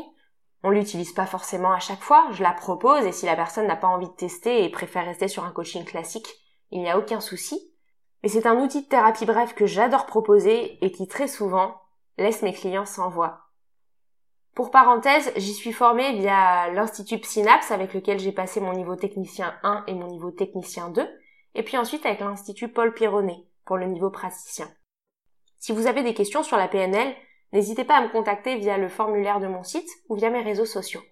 On 0.62 0.70
l'utilise 0.70 1.12
pas 1.12 1.26
forcément 1.26 1.72
à 1.72 1.80
chaque 1.80 2.02
fois, 2.02 2.28
je 2.32 2.42
la 2.42 2.52
propose 2.52 3.04
et 3.04 3.12
si 3.12 3.26
la 3.26 3.36
personne 3.36 3.66
n'a 3.66 3.76
pas 3.76 3.88
envie 3.88 4.08
de 4.08 4.14
tester 4.14 4.64
et 4.64 4.70
préfère 4.70 5.06
rester 5.06 5.28
sur 5.28 5.44
un 5.44 5.50
coaching 5.50 5.84
classique, 5.84 6.28
il 6.70 6.80
n'y 6.80 6.90
a 6.90 6.98
aucun 6.98 7.20
souci. 7.20 7.72
Mais 8.22 8.28
c'est 8.28 8.46
un 8.46 8.56
outil 8.60 8.82
de 8.82 8.88
thérapie 8.88 9.26
bref 9.26 9.54
que 9.54 9.66
j'adore 9.66 10.06
proposer 10.06 10.84
et 10.84 10.92
qui 10.92 11.08
très 11.08 11.26
souvent 11.26 11.80
laisse 12.18 12.42
mes 12.42 12.52
clients 12.52 12.86
sans 12.86 13.10
voix. 13.10 13.41
Pour 14.54 14.70
parenthèse, 14.70 15.32
j'y 15.36 15.54
suis 15.54 15.72
formée 15.72 16.12
via 16.12 16.68
l'Institut 16.72 17.22
Synapse 17.24 17.70
avec 17.70 17.94
lequel 17.94 18.18
j'ai 18.18 18.32
passé 18.32 18.60
mon 18.60 18.74
niveau 18.74 18.96
technicien 18.96 19.54
1 19.62 19.84
et 19.86 19.94
mon 19.94 20.08
niveau 20.08 20.30
technicien 20.30 20.90
2, 20.90 21.08
et 21.54 21.62
puis 21.62 21.78
ensuite 21.78 22.04
avec 22.04 22.20
l'Institut 22.20 22.68
Paul 22.68 22.92
Pironnet 22.92 23.46
pour 23.64 23.78
le 23.78 23.86
niveau 23.86 24.10
praticien. 24.10 24.68
Si 25.58 25.72
vous 25.72 25.86
avez 25.86 26.02
des 26.02 26.12
questions 26.12 26.42
sur 26.42 26.58
la 26.58 26.68
PNL, 26.68 27.14
n'hésitez 27.54 27.84
pas 27.84 27.96
à 27.96 28.02
me 28.02 28.12
contacter 28.12 28.56
via 28.56 28.76
le 28.76 28.90
formulaire 28.90 29.40
de 29.40 29.46
mon 29.46 29.62
site 29.62 29.88
ou 30.10 30.16
via 30.16 30.28
mes 30.28 30.42
réseaux 30.42 30.66
sociaux. 30.66 31.02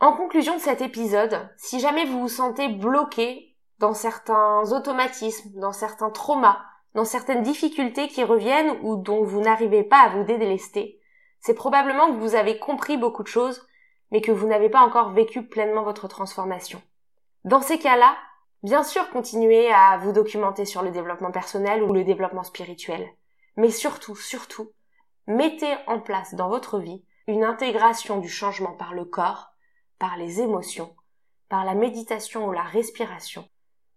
En 0.00 0.14
conclusion 0.14 0.54
de 0.54 0.60
cet 0.60 0.80
épisode, 0.80 1.50
si 1.58 1.80
jamais 1.80 2.06
vous 2.06 2.20
vous 2.20 2.28
sentez 2.28 2.68
bloqué 2.68 3.54
dans 3.80 3.92
certains 3.92 4.62
automatismes, 4.72 5.60
dans 5.60 5.72
certains 5.72 6.10
traumas, 6.10 6.58
dans 6.94 7.04
certaines 7.04 7.42
difficultés 7.42 8.08
qui 8.08 8.24
reviennent 8.24 8.78
ou 8.82 8.96
dont 8.96 9.24
vous 9.24 9.40
n'arrivez 9.40 9.82
pas 9.82 10.00
à 10.00 10.08
vous 10.08 10.24
dédélester, 10.24 10.97
c'est 11.40 11.54
probablement 11.54 12.08
que 12.12 12.18
vous 12.18 12.34
avez 12.34 12.58
compris 12.58 12.96
beaucoup 12.96 13.22
de 13.22 13.28
choses, 13.28 13.66
mais 14.10 14.20
que 14.20 14.32
vous 14.32 14.46
n'avez 14.46 14.68
pas 14.68 14.80
encore 14.80 15.10
vécu 15.10 15.42
pleinement 15.42 15.82
votre 15.82 16.08
transformation. 16.08 16.80
Dans 17.44 17.60
ces 17.60 17.78
cas-là, 17.78 18.16
bien 18.62 18.82
sûr 18.82 19.08
continuez 19.10 19.70
à 19.72 19.98
vous 19.98 20.12
documenter 20.12 20.64
sur 20.64 20.82
le 20.82 20.90
développement 20.90 21.30
personnel 21.30 21.82
ou 21.82 21.92
le 21.92 22.04
développement 22.04 22.42
spirituel. 22.42 23.08
Mais 23.56 23.70
surtout, 23.70 24.16
surtout, 24.16 24.70
mettez 25.26 25.74
en 25.86 26.00
place 26.00 26.34
dans 26.34 26.48
votre 26.48 26.78
vie 26.78 27.04
une 27.26 27.44
intégration 27.44 28.18
du 28.18 28.28
changement 28.28 28.72
par 28.72 28.94
le 28.94 29.04
corps, 29.04 29.50
par 29.98 30.16
les 30.16 30.40
émotions, 30.40 30.94
par 31.48 31.64
la 31.64 31.74
méditation 31.74 32.46
ou 32.46 32.52
la 32.52 32.62
respiration, 32.62 33.48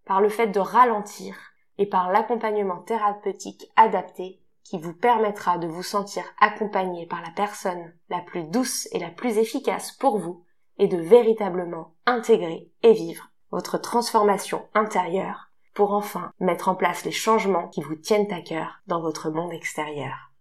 par 0.05 0.19
le 0.19 0.29
fait 0.29 0.47
de 0.47 0.59
ralentir 0.59 1.35
et 1.77 1.85
par 1.85 2.11
l'accompagnement 2.11 2.81
thérapeutique 2.81 3.71
adapté 3.75 4.40
qui 4.63 4.79
vous 4.79 4.93
permettra 4.93 5.57
de 5.57 5.67
vous 5.67 5.83
sentir 5.83 6.23
accompagné 6.39 7.05
par 7.05 7.21
la 7.21 7.31
personne 7.31 7.93
la 8.09 8.19
plus 8.19 8.43
douce 8.43 8.87
et 8.91 8.99
la 8.99 9.09
plus 9.09 9.37
efficace 9.37 9.91
pour 9.91 10.17
vous 10.17 10.43
et 10.77 10.87
de 10.87 10.97
véritablement 10.97 11.93
intégrer 12.05 12.71
et 12.83 12.93
vivre 12.93 13.29
votre 13.51 13.77
transformation 13.77 14.67
intérieure 14.73 15.51
pour 15.73 15.93
enfin 15.93 16.31
mettre 16.39 16.69
en 16.69 16.75
place 16.75 17.05
les 17.05 17.11
changements 17.11 17.67
qui 17.69 17.81
vous 17.81 17.95
tiennent 17.95 18.31
à 18.31 18.41
cœur 18.41 18.79
dans 18.87 19.01
votre 19.01 19.29
monde 19.29 19.53
extérieur. 19.53 20.31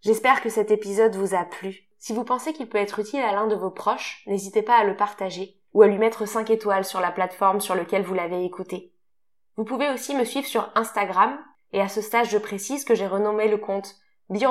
J'espère 0.00 0.42
que 0.42 0.48
cet 0.48 0.70
épisode 0.70 1.16
vous 1.16 1.34
a 1.34 1.44
plu. 1.44 1.88
Si 1.98 2.12
vous 2.12 2.24
pensez 2.24 2.52
qu'il 2.52 2.68
peut 2.68 2.78
être 2.78 3.00
utile 3.00 3.20
à 3.20 3.32
l'un 3.32 3.46
de 3.46 3.56
vos 3.56 3.70
proches, 3.70 4.22
n'hésitez 4.26 4.62
pas 4.62 4.76
à 4.76 4.84
le 4.84 4.96
partager 4.96 5.60
ou 5.74 5.82
à 5.82 5.88
lui 5.88 5.98
mettre 5.98 6.26
5 6.26 6.50
étoiles 6.50 6.84
sur 6.84 7.00
la 7.00 7.10
plateforme 7.10 7.60
sur 7.60 7.74
laquelle 7.74 8.04
vous 8.04 8.14
l'avez 8.14 8.44
écouté. 8.44 8.92
Vous 9.56 9.64
pouvez 9.64 9.90
aussi 9.90 10.14
me 10.14 10.24
suivre 10.24 10.46
sur 10.46 10.70
Instagram 10.76 11.36
et 11.72 11.80
à 11.80 11.88
ce 11.88 12.00
stage, 12.00 12.30
je 12.30 12.38
précise 12.38 12.84
que 12.84 12.94
j'ai 12.94 13.06
renommé 13.06 13.48
le 13.48 13.58
compte 13.58 13.96
Be 14.30 14.42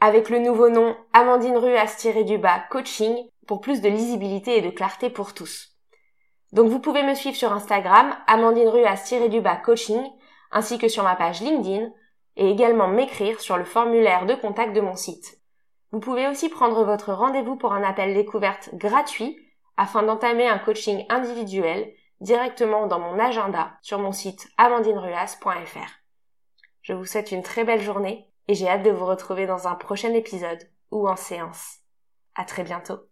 avec 0.00 0.30
le 0.30 0.38
nouveau 0.40 0.68
nom 0.68 0.96
Amandine 1.12 1.56
Ruas-du-bas 1.56 2.64
coaching 2.70 3.16
pour 3.46 3.60
plus 3.60 3.80
de 3.80 3.88
lisibilité 3.88 4.58
et 4.58 4.62
de 4.62 4.70
clarté 4.70 5.10
pour 5.10 5.32
tous. 5.32 5.76
Donc 6.52 6.68
vous 6.68 6.80
pouvez 6.80 7.04
me 7.04 7.14
suivre 7.14 7.36
sur 7.36 7.52
Instagram 7.52 8.16
Amandine 8.26 8.68
Ruas-du-bas 8.68 9.56
coaching 9.56 10.02
ainsi 10.50 10.78
que 10.78 10.88
sur 10.88 11.04
ma 11.04 11.14
page 11.14 11.40
LinkedIn 11.40 11.90
et 12.36 12.50
également 12.50 12.88
m'écrire 12.88 13.40
sur 13.40 13.56
le 13.56 13.64
formulaire 13.64 14.26
de 14.26 14.34
contact 14.34 14.74
de 14.74 14.80
mon 14.80 14.96
site. 14.96 15.38
Vous 15.92 16.00
pouvez 16.00 16.26
aussi 16.26 16.48
prendre 16.48 16.84
votre 16.84 17.12
rendez-vous 17.12 17.56
pour 17.56 17.72
un 17.72 17.82
appel 17.82 18.14
découverte 18.14 18.70
gratuit 18.74 19.38
afin 19.76 20.02
d'entamer 20.02 20.48
un 20.48 20.58
coaching 20.58 21.04
individuel 21.08 21.92
directement 22.20 22.86
dans 22.86 22.98
mon 22.98 23.18
agenda 23.18 23.72
sur 23.82 23.98
mon 23.98 24.12
site 24.12 24.48
amandineruas.fr. 24.56 26.01
Je 26.82 26.92
vous 26.92 27.04
souhaite 27.04 27.32
une 27.32 27.42
très 27.42 27.64
belle 27.64 27.80
journée 27.80 28.28
et 28.48 28.54
j'ai 28.54 28.68
hâte 28.68 28.82
de 28.82 28.90
vous 28.90 29.06
retrouver 29.06 29.46
dans 29.46 29.68
un 29.68 29.74
prochain 29.74 30.12
épisode 30.14 30.68
ou 30.90 31.08
en 31.08 31.16
séance. 31.16 31.78
À 32.34 32.44
très 32.44 32.64
bientôt. 32.64 33.11